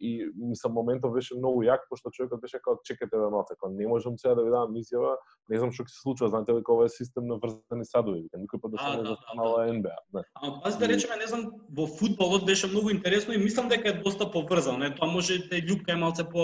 [0.00, 4.18] И мислам моментот беше многу јак пошто човекот беше како чекате да малце, не можам
[4.18, 5.12] сега да ви дадам изјава,
[5.48, 8.42] не знам што ќе се случува, знаете дека ова е систем на врзани садови, вика
[8.42, 9.94] никој пат да се не да, застанала да, НБА.
[10.18, 10.22] Не.
[10.34, 14.00] Ама пази да речеме, не знам, во фудбалот беше многу интересно и мислам дека е
[14.02, 16.42] доста поврзано, не, тоа може да љупка е малце по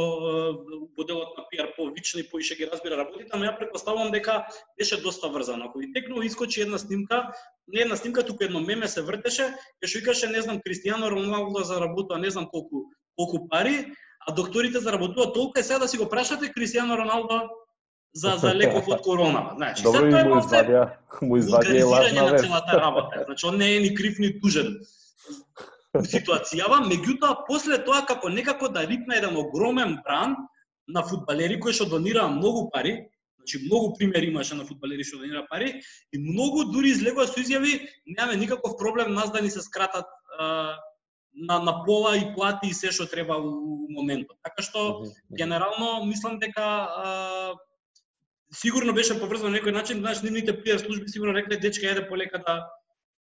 [0.95, 4.47] по делот на пиар по вични, по ише ги разбира работите, но ја претпоставувам дека
[4.79, 5.65] беше доста врзано.
[5.67, 7.35] Ако ви текно искочи една снимка,
[7.69, 9.53] не една снимка, туку едно меме се вртеше,
[9.83, 13.93] ќе што викаше, не знам, Кристијано Роналдо заработува не знам колку колку пари,
[14.27, 17.49] а докторите заработуваат толку и сега да си го прашате Кристијано Роналдо
[18.15, 19.53] за за леков од корона.
[19.57, 20.89] Значи, Добро, и му извадија,
[21.23, 23.25] му извадија лажна на целата работа.
[23.25, 24.77] Значи, он не е ни крив ни тужен
[26.01, 30.37] ситуацијава, меѓутоа после тоа како некако да рипне еден огромен бран
[30.89, 33.12] на фудбалери кои што донираа многу пари,
[33.43, 35.83] Значи многу примери имаше на фудбалери што донира пари
[36.13, 40.07] и многу дури излегува со изјави немаме никаков проблем нас да ни се скратат
[40.39, 40.79] а,
[41.35, 43.51] на, на пола и плати и се што треба у,
[43.83, 44.39] у моментот.
[44.47, 47.55] Така што генерално мислам дека а,
[48.55, 52.39] сигурно беше поврзано на некој начин, знаеш, нивните пиар служби сигурно рекле дечка еде полека
[52.47, 52.71] да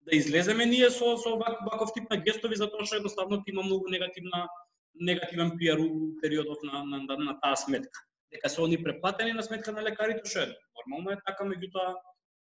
[0.06, 3.90] да излеземе ние со со вак, ваков тип на гестови затоа што едноставно има многу
[3.90, 4.48] негативна
[4.94, 9.44] негативен пиар у периодов на на, на, на таа сметка дека се они преплатени на
[9.44, 11.96] сметка на лекарите, што е нормално е така, меѓутоа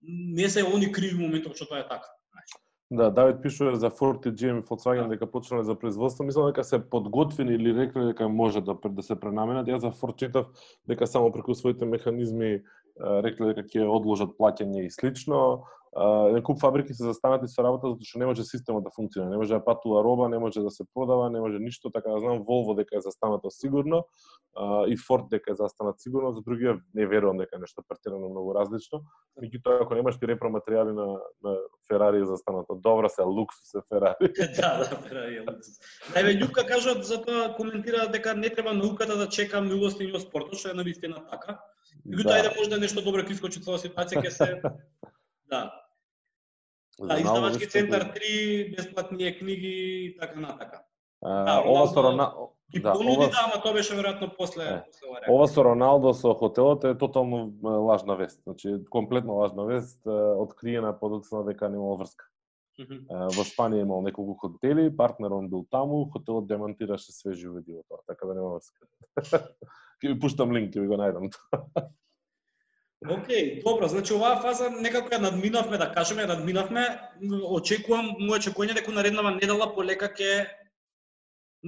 [0.01, 2.09] не се они криви моментот што тоа е така.
[2.91, 5.09] Да, Давид пишува за Ford и GM и Volkswagen да.
[5.09, 6.23] дека почнале за производство.
[6.23, 9.67] Мислам дека се подготвени или рекле дека може да, да се пренаменат.
[9.67, 10.47] Јас за Ford читав
[10.87, 12.63] дека само преку своите механизми
[12.97, 15.67] рекле дека ќе одложат плаќање и слично.
[15.95, 19.37] Еден куп фабрики се застанати со работа затоа што не може системот да функционира, не
[19.37, 22.43] може да патува роба, не може да се продава, не може ништо, така да знам
[22.45, 24.05] Volvo дека е застанато сигурно
[24.87, 28.53] и Ford дека е застанат сигурно, за другија не верувам дека е нешто претерано многу
[28.53, 29.03] различно.
[29.41, 31.07] Меѓутоа ако немаш ти репроматеријали на
[31.43, 31.57] на
[31.87, 34.33] Ферари е застанато, добра се луксус е Ферари.
[34.59, 35.77] да, да, Ферари е луксус.
[36.13, 40.73] Најве Љупка кажа затоа коментира дека не треба науката да чека милост од спортот, што
[40.73, 41.59] е навистина така.
[42.05, 42.39] Меѓутоа да.
[42.41, 44.49] ајде може да нешто добро ќе искочи целата ситуација ќе се
[45.49, 45.83] Да.
[46.99, 49.73] Да, издавачки центар 3, бесплатни книги
[50.05, 50.83] и така натака.
[51.21, 53.27] Да, ова со Роналдо Ги да, понуди, ова...
[53.27, 56.97] да, ама тоа беше веројатно после, е, после ова Ова со Роналдо со хотелот е
[56.97, 58.41] тотално лажна вест.
[58.43, 60.01] Значи, комплетно лажна вест,
[60.37, 62.25] откриена подоцна дека немало врска.
[62.79, 63.01] Mm -hmm.
[63.09, 68.33] Во Шпанија имал неколку хотели, партнерон бил таму, хотелот демонтираше све живо тоа, така да
[68.33, 68.85] нема врска.
[70.03, 71.31] Ќе ви пуштам линк, ќе ви го најдам.
[73.05, 76.85] Океј, добро, значи оваа фаза некако ја надминавме, да кажеме, ја надминавме.
[77.57, 80.47] Очекувам моје очекување дека нареднава недела полека ќе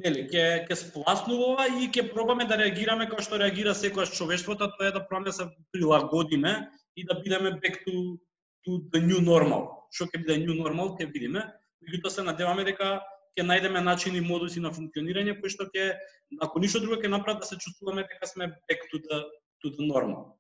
[0.01, 4.89] нели ќе ќе спласнува и ќе пробаме да реагираме како што реагира секојаш човештвото, тоа
[4.89, 6.55] е да пробаме да се прилагодиме
[6.95, 8.17] и да бидеме back to
[8.65, 9.86] to the new normal.
[9.93, 11.45] Што ќе биде new normal ќе видиме.
[11.86, 12.89] Меѓутоа се надеваме дека
[13.38, 15.93] ќе најдеме начини и модуси на функционирање кои што ќе
[16.41, 19.23] ако ништо друго ќе направат да се чувствуваме дека сме back to the
[19.61, 20.39] to the normal.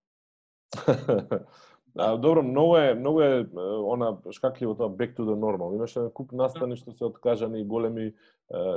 [1.97, 3.47] А, добро, многу е, многу е
[3.83, 5.75] она шкакливо тоа back to the normal.
[5.75, 8.13] Имаше куп настани што се откажани големи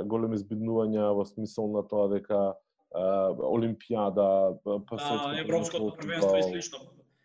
[0.05, 2.53] големи збиднувања во смисол на тоа дека
[2.93, 4.97] Олимпијада, па
[5.39, 6.79] Европското првенство и слично.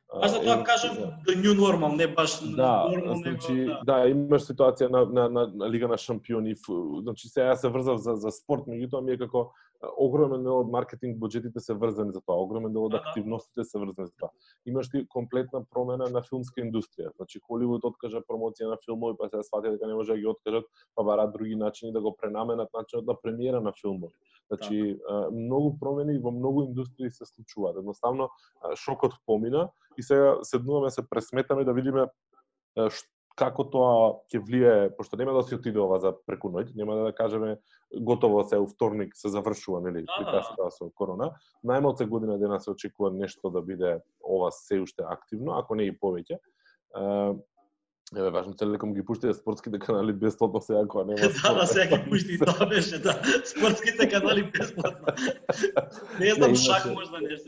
[0.08, 0.96] Аз за тоа кажам
[1.28, 3.80] the new normal, не баш да, normal, значи, да.
[3.84, 6.54] да, имаш ситуација на, на, на, на Лига на шампиони,
[7.02, 9.50] значи сега се врзав за, за спорт, меѓутоа ми е како
[9.98, 13.02] огромен дел од маркетинг буџетите се врзани за тоа, огромен дел од да, да.
[13.04, 14.30] активностите се врзани за тоа.
[14.66, 17.12] Имаш ти комплетна промена на филмска индустрија.
[17.16, 20.64] Значи Холивуд откажа промоција на филмови, па се свати дека не може да ги откажат,
[20.96, 24.14] па бараат други начини да го пренаменат начинот на премиера на филмови.
[24.48, 25.28] Значи да.
[25.30, 27.76] многу промени во многу индустрии се случуваат.
[27.76, 28.30] Едноставно
[28.74, 29.68] шокот помина
[29.98, 32.06] и сега седнуваме се пресметаме да видиме
[33.38, 33.98] како тоа
[34.32, 37.58] ќе влие, пошто нема да се отиде ова за преку ноќ, нема да кажеме
[37.94, 41.30] готово се вторник се завршува, нели, приказката со корона.
[41.66, 45.94] Најмалце година дена се очекува нешто да биде ова се уште активно, ако не и
[45.94, 46.38] повеќе.
[48.16, 51.42] Еве важно Телеком ги пушти спортските канали бесплатно сега кога нема спорт.
[51.42, 53.20] да, да, сега ги пушти тоа беше, да.
[53.44, 55.06] Спортските канали бесплатно.
[56.20, 57.44] не знам, не, шак можда нешто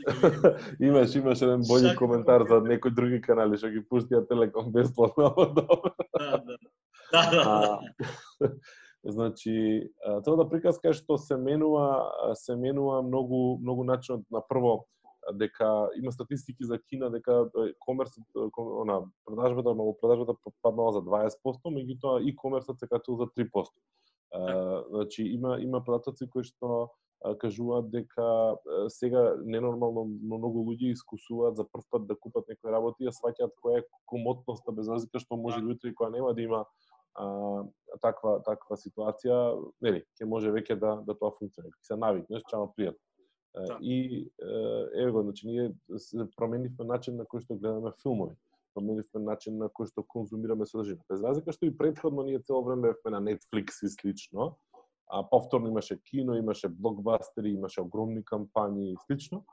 [0.79, 5.33] ги Имаш, имаш еден шак, коментар за некои други канали што ги пуштија Телеком бесплатно.
[5.57, 6.57] да, да.
[7.11, 7.79] Да, да.
[9.03, 9.89] Значи,
[10.25, 12.05] тоа да приказка што се менува,
[12.37, 14.85] се менува многу многу начинот на прво
[15.33, 18.23] дека има статистики за Кина дека комерсот
[18.57, 21.31] она продажбата, продажбата паднала за 20%,
[21.65, 23.49] меѓутоа и комерсот се качил за 3%.
[24.31, 26.89] Uh, значи има има податоци кои што
[27.37, 28.57] кажуваат дека
[28.89, 33.81] сега ненормално многу луѓе искусуваат за прв пат да купат некои работи и сваќаат која
[33.81, 36.65] е комотноста без разлика што може да утре кога нема да има
[37.13, 37.27] а,
[38.01, 39.37] таква таква ситуација,
[39.81, 41.77] нели, ќе може веќе да да тоа функционира.
[41.85, 43.10] Се навикнеш, чао пријатно.
[43.55, 43.77] Да.
[43.81, 44.31] И
[44.95, 48.35] еве го, значи ние се променивме начин на кој што гледаме филмови.
[48.73, 51.03] Променивме начин на кој што конзумираме содржина.
[51.11, 54.55] Без разлика што и предходно ние цело време бевме на Netflix и слично,
[55.11, 59.43] а повторно имаше кино, имаше блокбастери, имаше огромни кампањи и слично,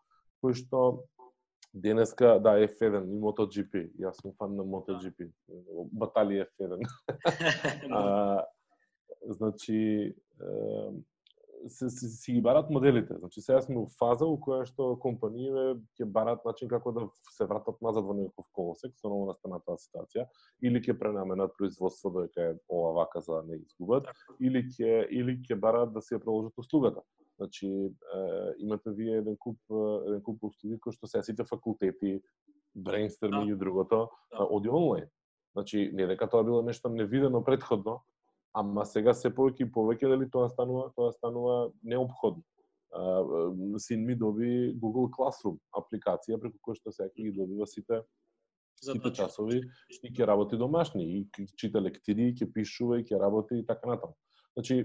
[0.41, 1.03] кои што
[1.75, 3.99] денеска, да, F1 и MotoGP.
[3.99, 5.27] Јас сум фан на MotoGP.
[5.93, 6.87] Батали F1.
[7.91, 8.47] а,
[9.27, 10.15] значи,
[11.67, 13.15] се, се, се ги барат моделите.
[13.19, 17.47] Значи сега сме во фаза во која што компаниите ќе барат начин како да се
[17.51, 20.27] вратат назад во некој колосек со ново настаната ситуација
[20.63, 24.09] или ќе пренаменат производство дека е ова вака за да не изгубат
[24.41, 27.03] или ќе или ќе барат да се продолжат услугата.
[27.39, 27.93] Значи е,
[28.59, 29.59] имате вие еден куп
[30.07, 32.21] еден куп услуги кои што се сите факултети
[32.75, 33.53] брейнсторм да.
[33.53, 34.47] и другото да.
[34.51, 35.09] оди онлайн.
[35.53, 38.01] Значи не дека тоа било нешто невидено предходно,
[38.55, 42.43] ама сега се повеќе и повеќе дали тоа станува тоа станува необходно.
[43.79, 48.03] Син ми доби Google Classroom апликација преку која што сега ги добива сите
[48.79, 49.61] сите часови
[50.03, 53.91] и ќе работи домашни и ќе чита лектири, ќе пишува и ќе работи и така
[53.91, 54.15] натаму.
[54.59, 54.83] Значи,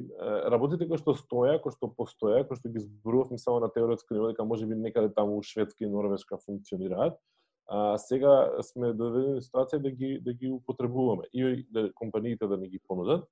[0.53, 4.27] работите кои што стоја, кои што постоја, кои што ги зборувавме само на теоретско ниво,
[4.29, 7.17] дека може би некаде таму Шведска и Норвешка функционираат,
[7.65, 12.69] а, сега сме доведени ситуација да ги да ги употребуваме и да компаниите да ни
[12.69, 13.25] ги понудат,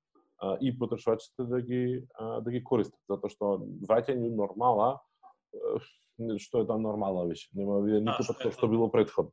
[0.60, 3.54] и потрошачите да ги да ги користат, затоа што
[3.88, 4.96] враќање нормала
[6.38, 9.32] што е тоа нормала више, нема да виде да, никој што, што било предходно.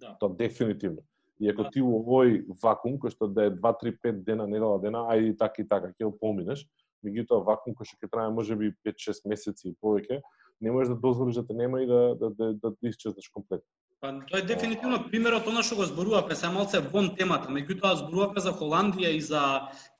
[0.00, 0.14] Да.
[0.20, 1.04] Тоа дефинитивно.
[1.38, 4.78] И ако ти во овој вакуум, кој што да е 2, 3, 5 дена, недела
[4.82, 6.64] дена, ајде така и така, ќе го поминеш,
[7.04, 10.20] меѓутоа вакуум кој што ќе трае можеби 5-6 месеци и повеќе,
[10.60, 13.66] не можеш да дозволиш да те нема и да да да, да, да исчезнеш комплетно.
[14.04, 18.42] Па тоа е дефинитивно примерот она што го зборувавме, се малце вон темата, меѓутоа зборувавме
[18.44, 19.42] за Холандија и за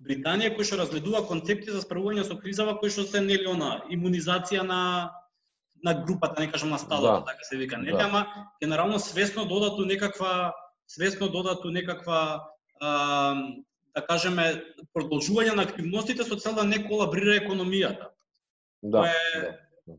[0.04, 4.66] Британија кои што разгледува концепти за справување со кризава кои што се нели она имунизација
[4.68, 4.80] на
[5.84, 7.24] на групата, не кажам на стадото, да.
[7.24, 8.04] така се вика, нели, да.
[8.04, 8.26] ама
[8.62, 10.52] генерално свесно додату некаква
[10.86, 12.44] свесно додату некаква
[12.80, 12.90] а,
[13.96, 18.12] да кажеме продолжување на активностите со цел да не колабрира економијата.
[18.82, 19.00] Да.
[19.00, 19.42] Тоа е...
[19.88, 19.98] да.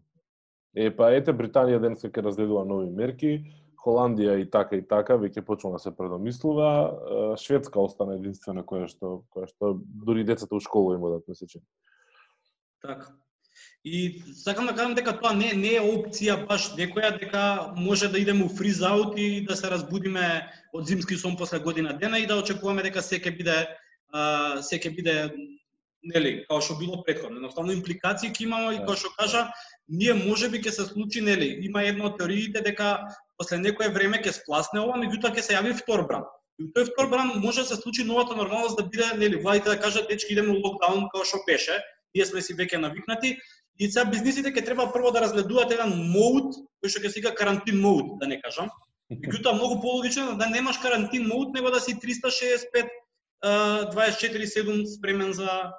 [0.76, 3.38] Е, па ете Британија денеска ќе разгледува нови мерки,
[3.86, 9.20] Холандија и така и така веќе почнува да се предомислува, Шведска остана единствена која што
[9.30, 9.76] која што
[10.08, 11.62] дури децата у школа им одат месечни.
[12.82, 13.14] Така.
[13.86, 18.20] И сакам да кажам дека тоа не не е опција баш некоја дека може да
[18.20, 20.26] идеме у фриз аут и да се разбудиме
[20.74, 23.58] од зимски сон после година дена и да очекуваме дека се ќе биде
[24.62, 25.16] се ќе биде
[26.06, 27.38] нели, како што било претходно.
[27.38, 29.46] Едноставно импликации ќе имаме и како што кажа,
[29.88, 32.98] ние можеби ќе се случи, нели, има една од теориите дека
[33.38, 36.26] после некое време ќе спласне ова, меѓутоа ќе се јави втор бран.
[36.60, 39.80] И тој втор бран може да се случи новата нормалност да биде, нели, владите да
[39.80, 41.76] кажат дечки идеме во локдаун како што беше,
[42.16, 43.36] ние сме си веќе навикнати,
[43.80, 47.36] и сега бизнисите ќе треба прво да разгледуваат еден мод, кој што ќе се вика
[47.36, 48.72] карантин мод, да не кажам.
[49.12, 52.88] Меѓутоа многу пологично да немаш карантин мод, него да си 365
[53.44, 55.76] 24/7 спремен за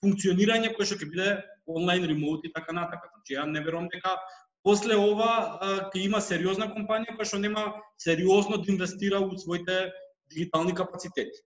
[0.00, 1.28] функционирање кој што ќе биде
[1.66, 3.10] онлайн ремоут и така натака.
[3.12, 4.14] Значи ја не верувам дека
[4.64, 5.30] после ова
[5.92, 7.64] ќе има сериозна компанија која што нема
[8.00, 9.92] сериозно да инвестира во своите
[10.32, 11.44] дигитални капацитети.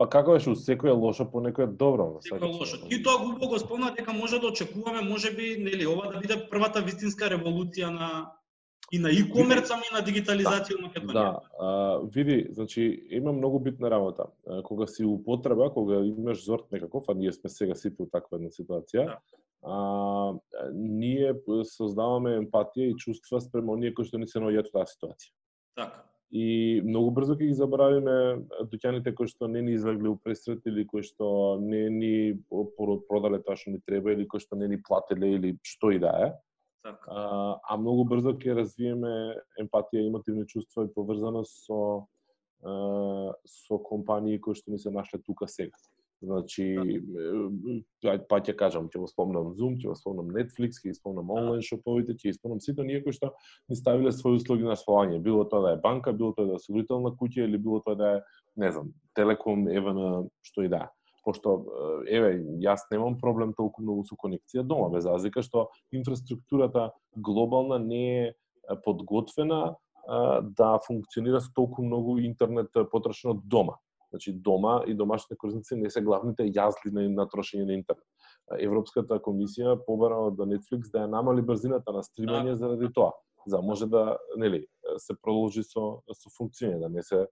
[0.00, 2.06] Па како беше, секој е лошо, по некој е добро.
[2.24, 2.78] Секој е лошо.
[2.88, 6.80] И тоа го го спомна дека може да очекуваме, можеби, нели, ова да биде првата
[6.80, 8.10] вистинска револуција на
[8.92, 11.12] и на ами и на дигитализација да, Македонија.
[11.12, 14.24] Да, а, види, значи има многу битна работа.
[14.64, 18.50] Кога си употреба, кога имаш зорт некаков, а ние сме сега сите у таква една
[18.50, 19.18] ситуација, да.
[19.62, 20.34] А,
[20.72, 21.34] ние
[21.68, 25.34] создаваме емпатија и чувства спрема оние кои што ни се наоѓаат во таа ситуација.
[25.76, 26.04] Така.
[26.30, 28.12] И многу брзо ќе ги заборавиме
[28.70, 32.12] дуќаните кои што не ни излегли у пресрет или кои што не ни
[33.08, 36.14] продале тоа што ни треба или кои што не ни плателе или што и да
[36.28, 36.30] е.
[36.86, 37.10] Така.
[37.12, 39.10] А, а многу брзо ќе развиеме
[39.60, 42.06] емпатија емотивни чувства и поврзаност со
[42.62, 45.74] а, со компании кои што ни се нашле тука сега.
[46.20, 46.64] Значи,
[48.04, 48.18] да.
[48.28, 51.38] па ќе кажам, ќе го спомнам Zoom, ќе го спомнам Netflix, ќе спомнам да.
[51.40, 53.32] онлайн шоповите, ќе спомнам сите оние кои што
[53.72, 56.60] ни ставиле своји услуги на располагање, било тоа да е банка, било тоа да е
[56.60, 58.22] осигурителна куќа или било тоа да е,
[58.60, 60.92] не знам, Телеком, ЕВН, што и да е
[61.24, 61.56] пошто
[62.08, 68.04] еве јас немам проблем толку многу со конекција дома без разлика што инфраструктурата глобална не
[68.20, 68.32] е
[68.84, 69.76] подготвена
[70.56, 73.76] да функционира со толку многу интернет потрошено дома.
[74.10, 78.06] Значи дома и домашните корисници не се главните јазли на, на трошење на интернет.
[78.58, 82.56] Европската комисија побара од Netflix да ја намали брзината на стримање да.
[82.56, 83.12] заради тоа,
[83.46, 84.64] за да може да нели
[84.98, 87.26] се продолжи со со функционирање, да не се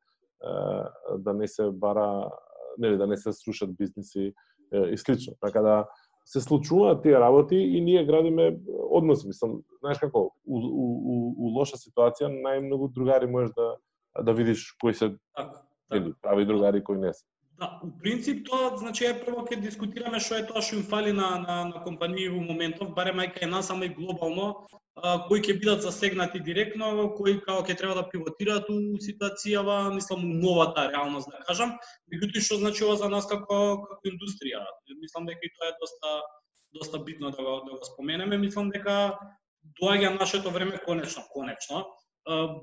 [1.19, 2.31] да не се бара
[2.79, 4.33] нели да не се срушат бизниси
[4.73, 5.35] и слично.
[5.41, 5.89] Така да
[6.25, 8.61] се случуваат тие работи и ние градиме
[8.91, 9.27] односи.
[9.27, 13.75] Мислам, знаеш како, у, у, у, у лоша ситуација најмногу другари можеш да
[14.23, 15.15] да видиш кои се
[15.89, 16.23] так, так.
[16.23, 17.25] прави другари кои не се.
[17.59, 21.13] Да, у принцип тоа значи е прво ќе дискутираме што е тоа што им фали
[21.13, 24.69] на на, на компании во моментов, барем ајка е нас, ама и глобално,
[25.27, 30.39] кои ќе бидат засегнати директно, кои како ќе треба да пивотираат у ситуацијава, мислам у
[30.39, 31.75] новата реалност да кажам,
[32.15, 33.59] меѓутоа што значи ова за нас како
[33.89, 34.63] како индустрија.
[35.03, 36.15] Мислам дека и тоа е доста
[36.79, 39.19] доста битно да го да го споменеме, мислам дека
[39.83, 41.87] доаѓа нашето време конечно, конечно.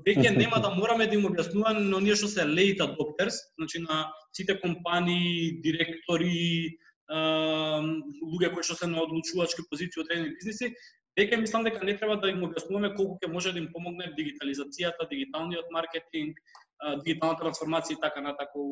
[0.06, 4.06] Веќе нема да мораме да им објаснуваме на оние што се late adopters, значи на
[4.36, 6.76] сите компании, директори,
[7.10, 10.74] луѓе кои што се на одлучувачки позиции од одредени бизниси,
[11.16, 15.08] Веќе мислам дека не треба да им објаснуваме колку ќе може да им помогне дигитализацијата,
[15.08, 16.36] дигиталниот маркетинг,
[17.04, 18.64] дигитална трансформација и така натако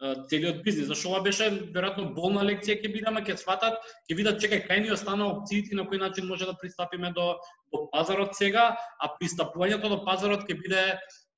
[0.00, 0.86] целиот бизнис.
[0.88, 4.92] Зашто ова беше веројатно болна лекција ќе бидаме, ќе сватат, ќе видат чекај кај ни
[4.94, 7.34] остана опциите на кој начин може да пристапиме до
[7.72, 10.84] до пазарот сега, а пристапувањето до пазарот ќе биде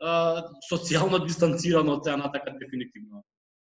[0.00, 3.24] а, социјално дистанцирано од сега натака дефинитивно.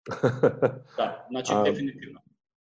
[0.99, 2.21] да, значи а, дефинитивно.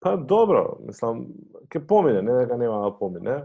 [0.01, 1.27] Па добро, мислам,
[1.73, 3.43] ќе помине, не дека нема да помине.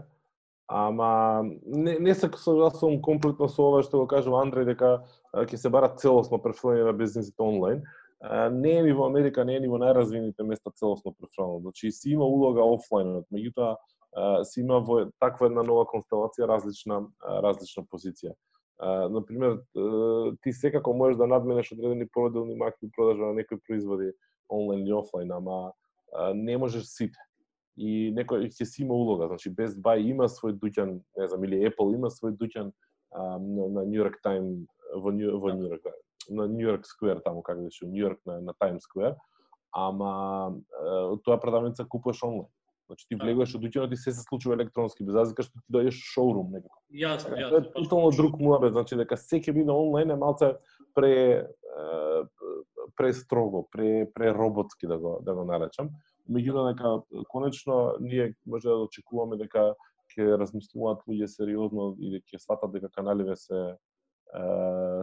[0.70, 4.90] Ама не, не се согласувам комплетно со ова што го кажува Андреј дека
[5.34, 7.82] ќе се бара целосно префрлање на бизнисите онлайн.
[8.52, 11.62] Не е ни во Америка, не е ни во најразвините места целосно префрлање.
[11.64, 17.06] Значи си има улога офлайнот, меѓутоа си има во таква една нова констелација различна
[17.44, 18.34] различна позиција.
[19.10, 19.60] на пример,
[20.42, 24.12] ти секако можеш да надменеш одредени проделни макви продажа на некои производи
[24.50, 25.72] онлайн и офлайн, ама
[26.34, 27.18] не можеш сите.
[27.76, 31.64] И некој ќе си има улога, значи Best Buy има свој дуќан, не знам, или
[31.68, 32.72] Apple има свој дуќан
[33.12, 35.86] на, New York Time во Нью во Нью Йорк,
[36.30, 39.16] на Нью Йорк Сквер таму како беше, Нью Йорк на на Times Square,
[39.72, 40.54] ама
[41.24, 42.48] тоа продавница купуваш онлайн.
[42.90, 45.98] Значи ти влегуваш од дуќанот и се се случува електронски, без разлика што ти дојдеш
[46.10, 46.80] шоурум некако.
[46.90, 47.50] Јасно, јасно.
[47.50, 50.56] Тоа е тотално друг муабет, значи дека се ќе биде онлайн е малце
[50.94, 51.46] пре
[52.98, 55.94] пре строго, пре пре роботски да го да го наречам.
[56.26, 59.74] Меѓутоа дека конечно ние може да очекуваме дека
[60.10, 63.76] ќе размислуваат луѓе сериозно и дека ќе сватат дека каналиве се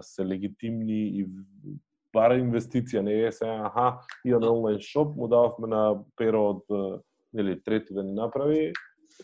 [0.01, 1.25] се легитимни и
[2.13, 5.81] бара инвестиција, не е се, аха, имаме онлайн шоп, му дававме на
[6.17, 7.03] перо од
[7.33, 8.73] нели трети да ни направи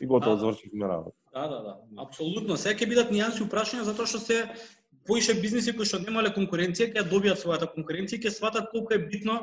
[0.02, 1.18] и готово да, завршивме работа.
[1.34, 1.78] Да, да, да.
[1.98, 2.58] Апсолутно.
[2.58, 4.44] Сега ќе бидат нијанси упрашања затоа што се
[5.08, 9.40] поише бизниси кои што немале конкуренција ќе добијат својата конкуренција ќе сватат колку е битно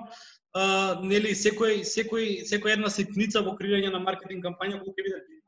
[0.55, 5.40] а, нели секој секој секој една ситница во креирање на маркетинг кампања колку ќе биде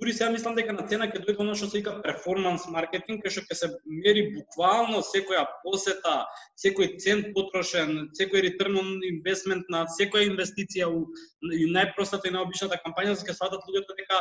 [0.00, 3.32] Дури сега мислам дека на цена ќе дојде оно што се вика перформанс маркетинг, кај
[3.32, 6.16] што ќе се мери буквално секоја посета,
[6.60, 11.06] секој цент потрошен, секој return on investment на секоја инвестиција у
[11.48, 14.20] и најпростата и најобичната кампања, за да ќе сватат луѓето дека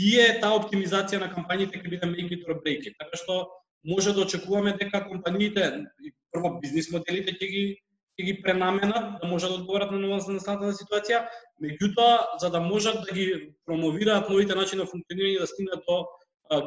[0.00, 2.96] тие таа оптимизација на кампањите ќе биде make it or break it.
[3.04, 3.38] Така што
[3.84, 5.84] може да очекуваме дека компаниите
[6.32, 7.64] прво бизнис моделите ќе ги
[8.20, 11.24] ќе ги пренаменат да можат да одговорат на новонастаната ситуација,
[11.64, 16.04] меѓутоа за да можат да ги промовираат новите начини на функционирање да стигнат до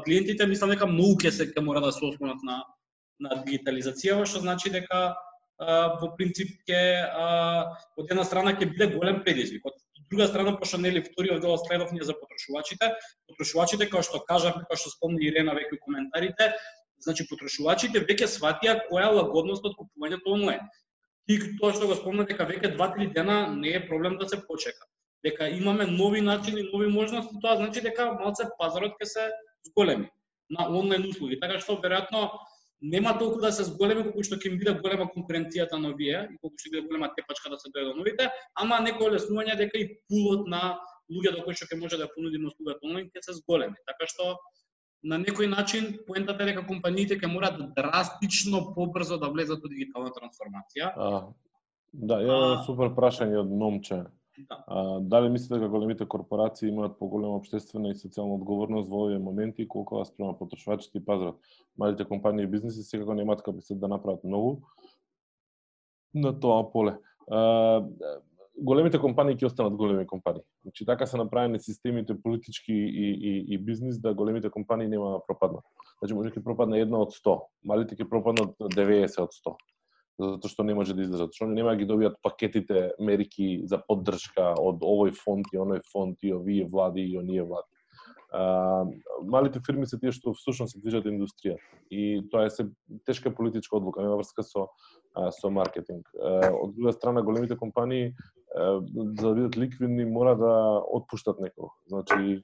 [0.06, 2.64] клиентите, мислам дека многу ќе се ќе мора да се ослонат на
[3.22, 6.82] на дигитализација, што значи дека а, во принцип ќе
[8.00, 9.66] од една страна ќе биде голем предизвик.
[9.70, 9.78] Од
[10.12, 12.92] друга страна, пошто нели вториот дел следов ние за потрошувачите,
[13.30, 16.52] потрошувачите како што кажавме, како што спомни Ирена веќе коментарите,
[17.06, 20.68] значи потрошувачите веќе сватија која е лагодност од купувањето онлайн
[21.28, 24.88] ти тоа што го спомна дека веќе 2-3 дена не е проблем да се почека.
[25.24, 29.30] Дека имаме нови начини, нови можности, тоа значи дека малце пазарот ќе се
[29.70, 30.10] зголеми
[30.50, 31.40] на онлайн услуги.
[31.40, 32.28] Така што веројатно
[32.82, 36.38] нема толку да се зголеми колку што ќе им биде голема конкуренцијата на овие и
[36.42, 38.28] колку што биде голема тепачка да се дојде до новите,
[38.60, 40.76] ама некој олеснување дека и пулот на
[41.08, 43.80] луѓето кои што ќе може да понудиме услугата онлайн ќе се зголеми.
[43.88, 44.36] Така што
[45.04, 50.14] на некој начин поентата е дека компаниите ќе морат драстично побрзо да влезат во дигитална
[50.16, 50.92] трансформација.
[50.96, 51.24] А,
[51.94, 54.06] да, ја а, супер прашање од Номче.
[54.50, 54.64] Да.
[54.66, 59.68] А, дали мислите дека големите корпорации имаат поголема обществена и социјална одговорност во овие моменти
[59.68, 61.40] колку вас према потрошувачите и пазарот?
[61.78, 64.64] Малите компании и бизниси секако немаат капацитет да направат многу
[66.14, 66.98] на тоа поле.
[67.30, 67.84] А,
[68.58, 70.44] големите компании ќе останат големи компании.
[70.64, 75.20] Значи така се направени системите политички и, и, и бизнис да големите компании нема да
[75.28, 75.64] пропаднат.
[76.00, 79.56] Значи може да ќе пропадне една од 100, малите ќе пропаднат 90 од 100
[80.20, 83.80] затоа што не може да издржат, значи, што нема да ги добијат пакетите мерки за
[83.82, 87.70] поддршка од овој фонд и оној фонд и овие влади и оние влади.
[88.34, 88.86] А,
[89.26, 91.58] малите фирми се тие што всушност се движат индустрија
[91.90, 92.70] и тоа е се
[93.06, 94.70] тешка политичка одлука, нема врска со
[95.32, 96.10] со маркетинг.
[96.16, 98.14] Од друга страна, големите компании
[98.54, 101.70] за да бидат ликвидни мора да отпуштат некој.
[101.88, 102.44] Значи,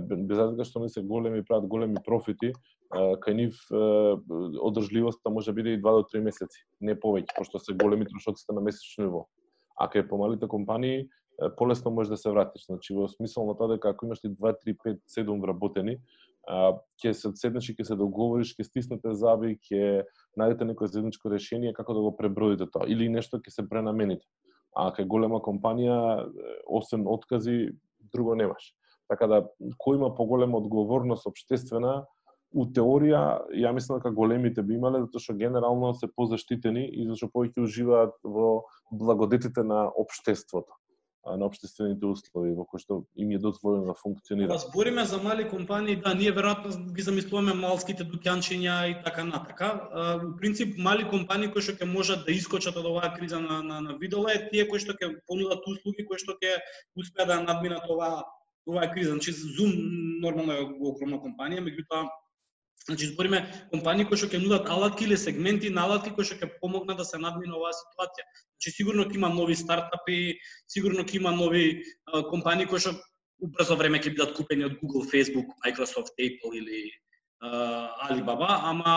[0.00, 2.52] без разлика што не се големи прават големи профити,
[2.90, 3.54] кај нив
[4.60, 8.52] одржливоста може да биде и 2 до 3 месеци, не повеќе, пошто се големи трошоците
[8.52, 9.26] на месечно ниво.
[9.78, 11.08] А кај помалите компании
[11.56, 12.66] полесно може да се вратиш.
[12.66, 15.96] Значи во смисол на тоа дека ако имаш ти 2, 3, 5, 7 вработени,
[16.50, 20.04] ќе се седнеш и ќе се договориш, ќе стиснете заби, ќе
[20.40, 24.26] најдете некој заедничко решение како да го пребродите тоа или нешто ќе се пренамените.
[24.76, 26.26] А кај голема компанија,
[26.66, 27.72] освен откази,
[28.12, 28.72] друго немаш.
[29.10, 29.42] Така да,
[29.82, 32.04] кој има поголема одговорност обштествена,
[32.50, 37.30] у теорија, ја мислам дека големите би имале, затоа што генерално се позаштитени и зашто
[37.30, 40.79] повеќе уживаат во благодетите на општеството
[41.26, 44.54] на обштествените услови во кои што им е дозволено да функционира.
[44.54, 49.70] Разбориме за мали компании, да, ние веројатно ги замислуваме малските дуќанчиња и така натака.
[50.24, 53.80] Во принцип, мали компании кои што ќе можат да искочат од оваа криза на, на,
[53.80, 56.56] на видола е тие кои што ќе понудат услуги кои што ќе
[56.96, 58.24] успеат да надминат оваа
[58.66, 59.12] оваа криза.
[59.12, 59.76] Значи Zoom
[60.24, 62.08] нормално е огромна компанија, меѓутоа
[62.86, 66.48] Значи збориме компании кои што ќе нудат алатки или сегменти на алатки кои што ќе
[66.62, 68.24] помогнат да се надмине оваа ситуација.
[68.56, 72.96] Значи сигурно ќе има нови стартапи, сигурно ќе има нови а, компании кои што
[73.44, 76.88] убрзо време ќе бидат купени од Google, Facebook, Microsoft, Apple или
[77.40, 78.96] а, Alibaba, ама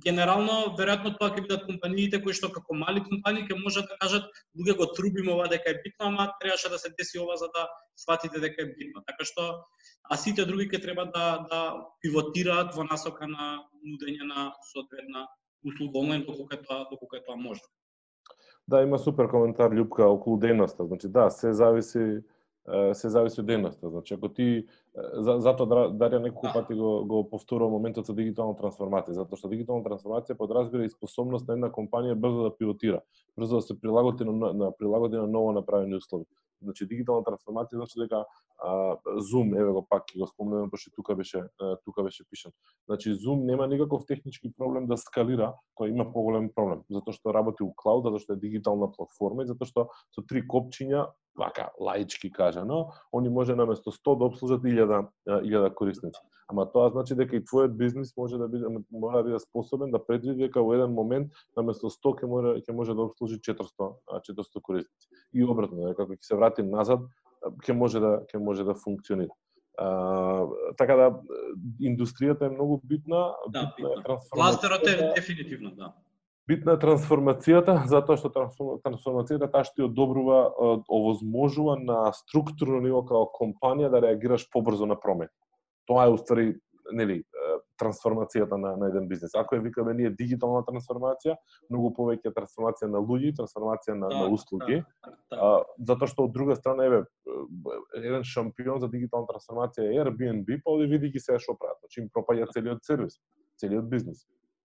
[0.00, 4.24] генерално веројатно тоа ќе бидат компаниите кои што како мали компании ќе можат да кажат
[4.56, 7.66] луѓе го трубиме ова дека е битно, ама требаше да се деси ова за да
[7.96, 9.04] сватите дека е битно.
[9.06, 9.48] Така што
[10.08, 11.60] а сите други ќе треба да да
[12.00, 15.28] пивотираат во насока на нудење на соодветна
[15.64, 17.68] услуга онлайн доколку е тоа доколку е тоа можно.
[18.68, 20.86] Да, има супер коментар Љупка околу дејноста.
[20.86, 22.22] Значи да, се зависи
[22.68, 23.90] се зависи од дејноста.
[23.90, 26.52] Значи ако ти за, затоа Дарија неколку да.
[26.54, 31.48] пати го го повторува моментот со дигитална трансформација, затоа што дигитална трансформација подразбира и способност
[31.48, 33.02] на една компанија брзо да пивотира,
[33.36, 36.24] брзо да се прилагоди на, на прилагоди на ново направени услови.
[36.62, 38.22] Значи дигитална трансформација значи дека
[38.62, 41.42] а, Zoom, еве го пак го спомнувам пошто тука беше
[41.84, 42.52] тука беше пишан.
[42.86, 47.66] Значи Zoom нема никаков технички проблем да скалира, тој има поголем проблем, затоа што работи
[47.66, 52.30] у клауд, затоа што е дигитална платформа и затоа што со три копчиња вака лаички
[52.32, 56.20] кажано, они може наместо 100 да обслужат 1000 1000 корисници.
[56.48, 60.06] Ама тоа значи дека и твојот бизнис може да биде мора да биде способен да
[60.06, 63.94] предвиди дека во еден момент наместо 100 ќе може ќе може да обслужи 400
[64.28, 65.08] 400 корисници.
[65.34, 67.00] И обратно, дека кога ќе се врати назад
[67.64, 69.32] ќе може да ќе може да функционира.
[69.78, 71.06] А, така да
[71.80, 74.92] индустријата е многу битна, да, битна е трансформацијата.
[74.92, 75.94] е дефинитивно, да
[76.48, 78.32] битна е трансформацијата, затоа што
[78.84, 80.42] трансформацијата таа што ти одобрува,
[80.88, 85.32] овозможува на структурно ниво како компанија да реагираш побрзо на промени.
[85.86, 86.52] Тоа е уствари
[86.92, 87.22] нели
[87.80, 89.34] трансформацијата на, на еден бизнес.
[89.38, 91.36] Ако е викаме ние дигитална трансформација,
[91.70, 94.82] многу повеќе трансформација на луѓе, трансформација на, на услуги.
[95.32, 97.02] А, затоа што од друга страна еве
[97.98, 101.80] еден шампион за дигитална трансформација е Airbnb, па оди види ги се што прават.
[101.82, 103.18] Значи им пропаѓа целиот сервис,
[103.62, 104.26] целиот бизнес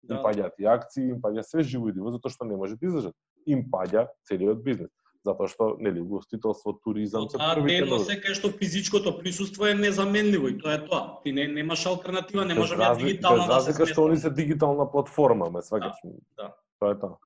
[0.04, 0.22] им да.
[0.22, 3.14] паѓаат и акции, им паѓа се живо и диво, затоа што не може да излежат.
[3.46, 4.90] Им паѓа целиот бизнес.
[5.26, 10.48] Затоа што, нели, гостителство, туризам се првите но се кај што физичкото присуство е незаменливо
[10.48, 11.20] и тоа е тоа.
[11.24, 14.86] Ти не немаш алтернатива, не може да дигитална да се разлика што они се дигитална
[14.90, 15.98] платформа, ме сваќаш.
[16.04, 16.54] Да, да.
[16.78, 17.18] Тоа е тоа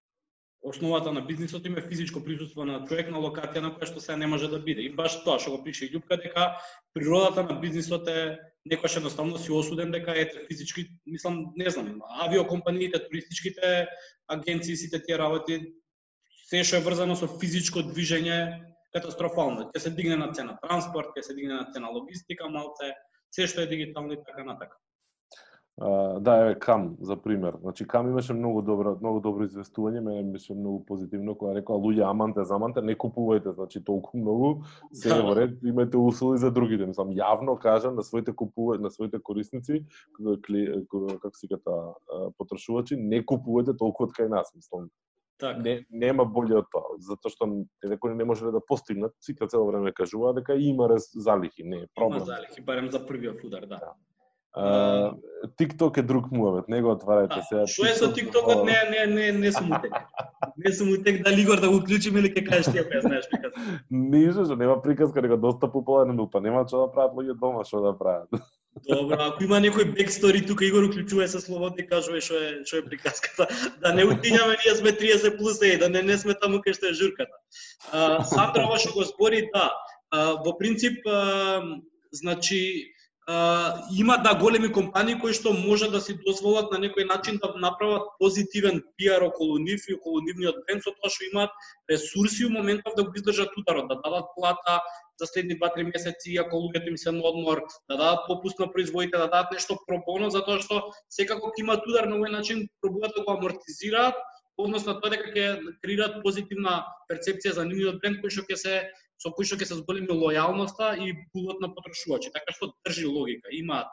[0.63, 4.27] основата на бизнисот има физичко присуство на човек на локација на која што се не
[4.31, 4.87] може да биде.
[4.87, 6.63] И баш тоа што го пише Љупка дека
[6.95, 8.39] природата на бизнисот е
[8.71, 13.89] некојаш едноставно си осуден дека ете физички, мислам, не знам, авиокомпаниите, туристичките
[14.29, 15.61] агенции, сите тие работи,
[16.51, 18.39] се што е врзано со физичко движење
[18.93, 19.71] катастрофално.
[19.73, 22.93] Ќе се дигне на цена транспорт, ќе се дигне на цена логистика, малце,
[23.33, 24.77] се што е дигитално и така натака.
[26.21, 27.55] Да, еве Кам за пример.
[27.61, 32.05] Значи Кам имаше многу добро, многу добро известување, мене беше многу позитивно кога рекоа луѓе
[32.05, 35.23] аманте заманте не купувајте, значи толку многу, се да.
[35.27, 36.87] во ред, имате услови за другите.
[36.87, 39.81] Мислам јавно кажам на своите купува, на своите корисници,
[40.13, 41.79] како се ката
[42.37, 44.91] потрошувачи, не купувајте толку од кај нас, мислам.
[45.41, 45.57] Так.
[45.59, 49.91] Не, нема боле од тоа, затоа што некои не можеле да постигнат, сите цело време
[49.91, 52.21] кажува дека има залихи, не е проблем.
[52.21, 53.81] Има залихи, барем за првиот удар, да.
[53.81, 53.95] да.
[54.57, 57.67] TikTok е друг муавет, не го отварате сега.
[57.67, 58.65] Што е со TikTokот?
[58.69, 59.93] Не, не, не, не сум утек.
[60.57, 63.65] Не сум утек дали Игор да го уклучиме или ќе кажеш ти ја знаеш приказка.
[63.91, 67.65] Ниже, што нема приказка, него доста популарен, но па нема што да прават луѓе дома,
[67.65, 68.29] што да прават.
[68.89, 72.85] Добро, ако има некој бекстори тука Игор уклучува се словото и кажува што е што
[72.85, 73.49] е приказката.
[73.81, 76.93] Да не утињаме ние сме 30 плюс е, да не не сме таму кај што
[76.93, 77.37] е журката.
[77.93, 79.73] А, Сандра што го збори, да.
[80.13, 81.65] А, во принцип, а,
[82.13, 82.93] значи
[83.97, 88.11] има да големи компании кои што може да си дозволат на некој начин да направат
[88.19, 91.55] позитивен пиар околу нив и околу нивниот бренд со тоа што имаат
[91.87, 94.83] ресурси у моментов да го издржат ударот, да дадат плата
[95.23, 99.17] за следни 2-3 месеци, ако луѓето им се на одмор, да дадат попуст на производите,
[99.17, 103.39] да дадат нешто пробоно, затоа што секако имаат удар на овој начин пробуваат да го
[103.39, 104.19] амортизираат,
[104.59, 108.75] односно тоа дека ќе креираат позитивна перцепција за нивниот бренд кој што ќе се
[109.23, 112.33] со кои што ќе се зголеми лојалноста и пулот на потрошувачи.
[112.35, 113.53] Така што држи логика.
[113.55, 113.91] Имаат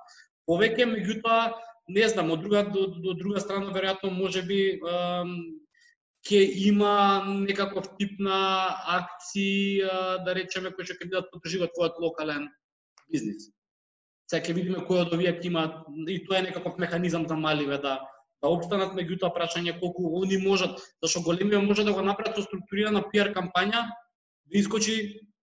[0.50, 1.54] повеќе, меѓутоа,
[1.94, 4.80] не знам, од друга до, до друга страна веројатно можеби
[6.26, 6.94] ќе има
[7.46, 8.40] некаков тип на
[8.98, 9.86] акции,
[10.26, 12.50] да речеме, кои што ќе бидат подржива твојот локален
[13.12, 13.50] бизнис.
[14.30, 15.66] Сега ќе видиме кој од овие ќе има
[16.10, 18.00] и тоа е некаков механизам за маливе да
[18.40, 23.04] да обстанат, меѓутоа прашање колку они можат, зашто големиот може да го направат со структурирана
[23.12, 23.82] пиар кампања,
[24.48, 24.96] да искочи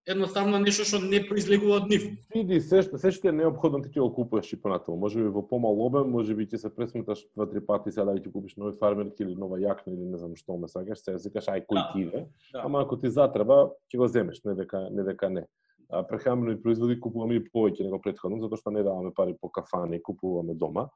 [0.07, 2.07] едноставно нешто што не произлегува од нив.
[2.35, 4.97] Види, се, се што е необходно ти ќе го купуваш и понатаму.
[5.03, 8.33] Може би во помал обем, може би ќе се пресметаш два-три пати сега да ќе
[8.33, 11.51] купиш нови фармерки или нова јакна или не знам што ме сакаш, сега си кажеш
[11.51, 12.25] ај кој да, ти иде.
[12.53, 12.63] Да.
[12.65, 15.47] Ама ако ти затреба, ќе го земеш, не дека не дека не.
[15.91, 20.03] А прехранбени производи купуваме и повеќе него претходно, затоа што не даваме пари по кафани,
[20.03, 20.89] купуваме дома.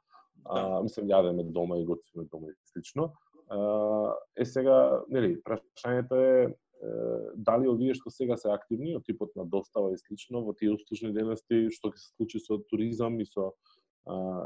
[0.44, 0.82] А, да.
[0.82, 3.12] мислам јадеме дома и готвиме дома и слично.
[3.50, 6.54] А, е сега, нели, прашањето е
[7.36, 11.12] дали овие што сега се активни од типот на достава и слично во тие услужни
[11.12, 13.50] дејности што ќе се случи со туризам и со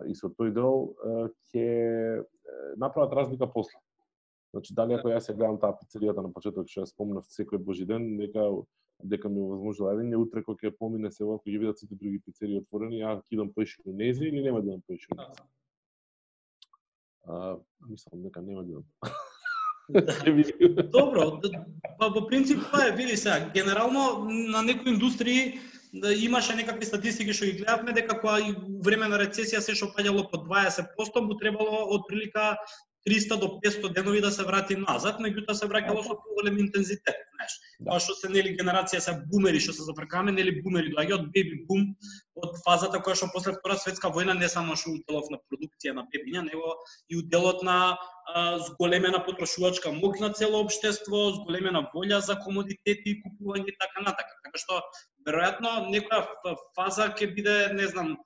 [0.08, 0.94] и со тој дел
[1.52, 2.24] ќе
[2.76, 3.78] направат разлика после.
[4.50, 7.86] Значи, дали ако јас ја гледам таа пицеријата на почеток, што ја спомнав секој божи
[7.86, 8.50] ден, дека
[9.02, 12.60] дека ми овозможува еден утре кога ќе помине се кога ќе видат сите други пицерии
[12.62, 13.50] отворени, ја ќе идам
[13.86, 15.42] нези или нема да идам поише нези.
[17.26, 17.58] А,
[17.88, 18.84] мислам дека нема да идам.
[19.88, 21.40] Добро,
[21.98, 25.60] па во принцип тоа е, види сега, генерално на некои индустрии
[25.92, 29.92] да имаше некакви статистики што ги гледавме дека кога и време на рецесија се што
[29.92, 32.56] паѓало по 20%, му требало од прилика
[33.08, 37.52] 300 до 500 денови да се врати назад, меѓутоа се враќало со поголем интензитет, знаеш.
[37.78, 37.90] Да.
[37.90, 41.60] Тоа што се нели генерација се бумери што се зафркаме, нели бумери доаѓа од беби
[41.68, 41.90] бум,
[42.40, 46.06] од фазата која што после Втора светска војна не само што уделов на продукција на
[46.08, 46.74] бебиња, него
[47.12, 53.20] и уделот на а, зголемена потрошувачка моќ на цело општество, зголемена волја за комодитети и
[53.20, 54.40] купување и така натака.
[54.48, 54.80] Така што
[55.28, 58.16] веројатно некоја фаза ќе биде, не знам,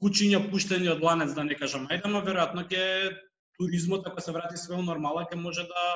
[0.00, 3.12] кучиња пуштени од ланец да не кажам, ајде, но веројатно ќе
[3.60, 5.86] туризмот ако се врати све нормала ќе може да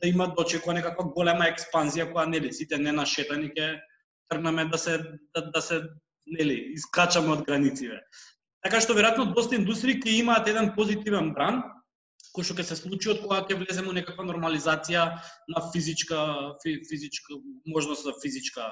[0.00, 3.80] да има дочекува некаква голема експанзија која нели сите не нашетани ќе
[4.30, 4.98] тргнаме да се
[5.34, 5.82] да, да се
[6.26, 7.98] нели искачаме од границите.
[8.62, 11.62] Така што веројатно доста индустрии ќе имаат еден позитивен бран
[12.36, 15.06] кој што ќе се случи од кога ќе влеземе во некаква нормализација
[15.50, 16.20] на физичка
[16.62, 18.70] физичка можност за физичка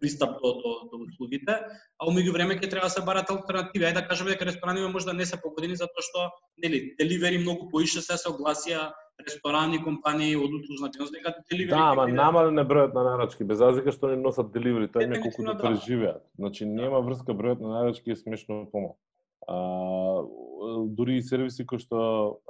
[0.00, 1.54] пристап до, до, до услугите,
[1.98, 3.86] а меѓу време ќе треба да се барат алтернативи.
[3.86, 6.30] Ајде да кажеме дека рестораниве може да не се погодени затоа што
[6.62, 8.92] нели деливери многу поише се се огласија
[9.22, 13.60] ресторани, компании од услужна дейност дека деливери Да, ама намален е бројот на нарачки, без
[13.60, 16.22] разлика што не носат деливери, тоа е колку да преживеат.
[16.38, 18.98] Значи нема врска бројот на нарачки е смешно помал.
[19.46, 20.26] А,
[20.88, 22.40] дури и сервиси кои што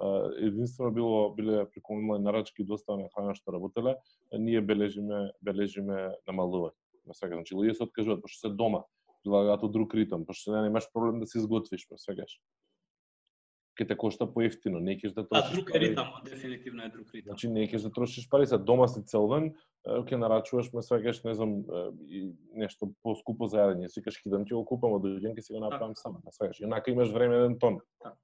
[0.41, 3.97] единствено било биле преку онлайн нарачки доставена храна што работеле,
[4.33, 6.75] ние бележиме бележиме намалување
[7.07, 7.37] ме свегаш.
[7.37, 8.85] Значи луѓе се откажуваат пошто се дома,
[9.25, 12.39] прилагаат од друг ритм, пошто не немаш проблем да се изготвиш, ме свегаш.
[13.77, 15.51] Ке те кошта поевтино, не кеш да, трошиш.
[15.51, 17.33] Да, друг е ритам, дефинитивно е друг ритам.
[17.33, 19.51] Значи не кеш да трошиш пари, се дома си цел ден,
[19.85, 21.61] ќе нарачуваш, ме свегаш, не знам,
[22.09, 25.53] и нешто поскупо за јадење, си кажеш кидам ќе го купам, од дојдем ќе си
[25.53, 26.01] го направам да.
[26.01, 26.63] сам, ме свегаш.
[26.65, 27.77] Инака имаш време еден тон.
[28.03, 28.17] Да.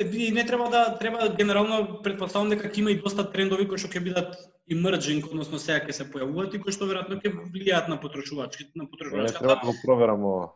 [0.00, 3.92] Не, не треба да треба генерално претпоставам дека ќе има и доста трендови кои што
[3.92, 7.98] ќе бидат emerging, односно сега ќе се појавуваат и кои што веројатно ќе влијаат на
[8.00, 9.42] потрошувачките, на потрошувачката.
[9.42, 10.52] Не треба да го проверам ова.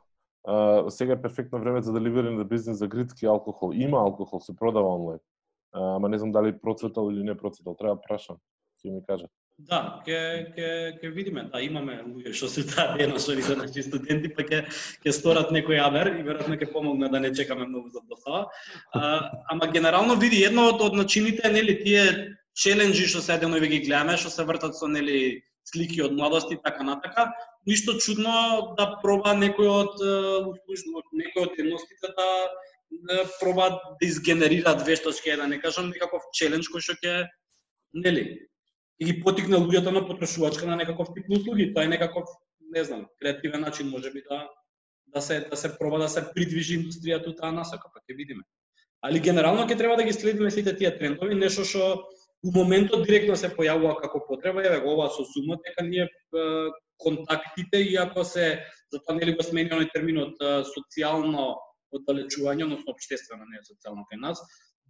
[0.48, 3.72] Uh, сега е перфектно време за деливери на бизнес за гритски алкохол.
[3.74, 5.18] Има алкохол, се продава онлайн.
[5.76, 7.76] Uh, ама не знам дали процветал или не процветал.
[7.76, 8.36] Треба да прашам,
[8.80, 9.30] ќе ми кажат.
[9.58, 10.66] Да, ќе ќе
[11.02, 11.42] ќе видиме.
[11.52, 14.62] Да, имаме луѓе што се таа дена што се наши студенти, па ќе
[15.02, 18.46] ќе сторат некој абер и веројатно ќе помогне да не чекаме многу за достава.
[18.94, 23.84] А, ама генерално види едно од, од начините нели тие челенџи што се денови ги
[23.86, 27.28] гледаме, што се вртат со нели слики од младост и така натака,
[27.66, 29.94] ништо чудно да проба некој од
[31.22, 32.28] некој од едностите да,
[32.90, 33.70] да проба
[34.00, 37.26] да што вештачки, да не кажам некаков челендж кој што ќе
[37.94, 38.48] нели
[38.98, 41.72] и ги потикне луѓето на потрошувачка на некаков тип услуги.
[41.74, 42.28] Тоа е некаков,
[42.60, 44.48] не знам, креативен начин можеби да
[45.14, 48.42] да се да се проба да се придвижи индустријата таа насока, па ќе видиме.
[49.00, 52.08] Али генерално ќе треба да ги следиме сите тие трендови, нешто што
[52.46, 56.08] у моментот директно се појавува како потреба, еве го ова со сумот дека ние
[56.98, 60.38] контактите иако се затоа нели го сменија терминот
[60.70, 61.56] социјално
[61.94, 64.42] оддалечување, односно обштествено, не социјално кај нас,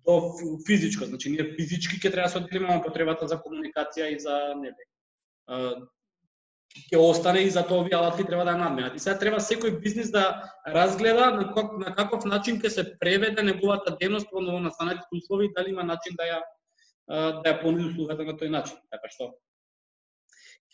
[0.07, 0.35] до
[0.67, 4.85] физичко, значи ние физички ќе треба да се одделиме потребата за комуникација и за нели
[6.93, 8.97] ќе остане и за тоа овие алатки треба да надменат.
[8.97, 13.43] И сега треба секој бизнис да разгледа на, как, на каков начин ќе се преведе
[13.43, 16.41] неговата дејност во новонастанатите услови, дали има начин да ја
[17.09, 18.77] да ја понуди услугата на тој начин.
[18.93, 19.33] Така што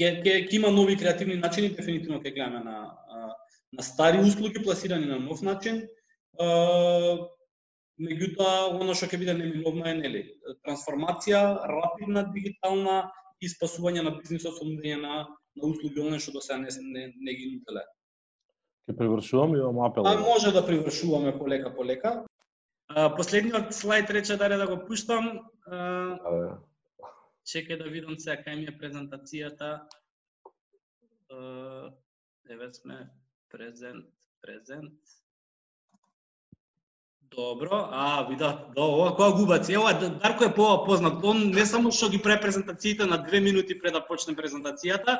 [0.00, 2.76] ќе ќе ќе има нови креативни начини, дефинитивно ќе гледаме на
[3.74, 5.82] на стари услуги пласирани на нов начин
[7.98, 10.22] меѓутоа оно што ќе биде неминовно е нели
[10.66, 11.40] трансформација,
[11.70, 16.58] рапидна дигитална и спасување на бизнисот со нудење на на услуги оние што до сега
[16.58, 17.84] не, не, не ги нуделе.
[18.88, 20.06] Ќе привршуваме имам апел.
[20.06, 22.24] А може да привршуваме полека полека.
[22.88, 25.48] А, последниот слайд рече да да го пуштам.
[25.66, 26.60] А,
[27.44, 29.88] чекај да видам сега кај ми е презентацијата.
[32.50, 33.10] Еве сме
[33.50, 35.00] презент, презент.
[37.36, 39.76] Добро, а, вида, до, ова која губаци.
[39.76, 41.24] Ова Дарко е по познат.
[41.24, 45.18] Он не само што ги прави презентациите на две минути пред да почне презентацијата,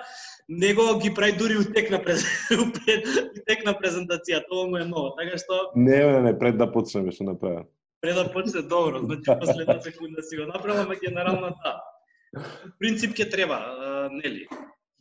[0.49, 2.23] него ги прави дури утек на през...
[2.55, 4.47] утек на презентацијата.
[4.53, 5.15] Ова му е ново.
[5.19, 7.67] Така што Не, не, не, пред да почне беше направено.
[8.01, 11.81] Пред да почне добро, значи последна секунда си го направила, ама генерално да.
[12.79, 13.59] Принцип ќе треба,
[14.13, 14.47] нели.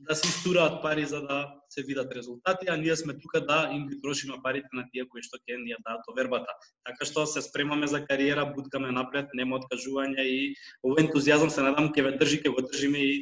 [0.07, 3.87] Да се истураат пари за да се видат резултати, а ние сме тука да им
[3.87, 6.53] ги трошиме парите на тие кои што ќе ни ја дадат овербата.
[6.85, 10.39] Така што се спремаме за кариера, буткаме напред, нема откажување и
[10.83, 13.13] овој ентузијазам се надам ќе ве држи, ќе го држиме и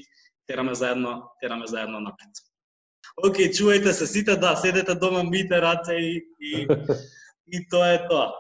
[0.47, 2.45] тераме заедно, тераме заедно напред.
[3.21, 6.67] Океј, чувајте се сите, да, седете дома, мите раце и, и,
[7.55, 8.31] и тоа е тоа.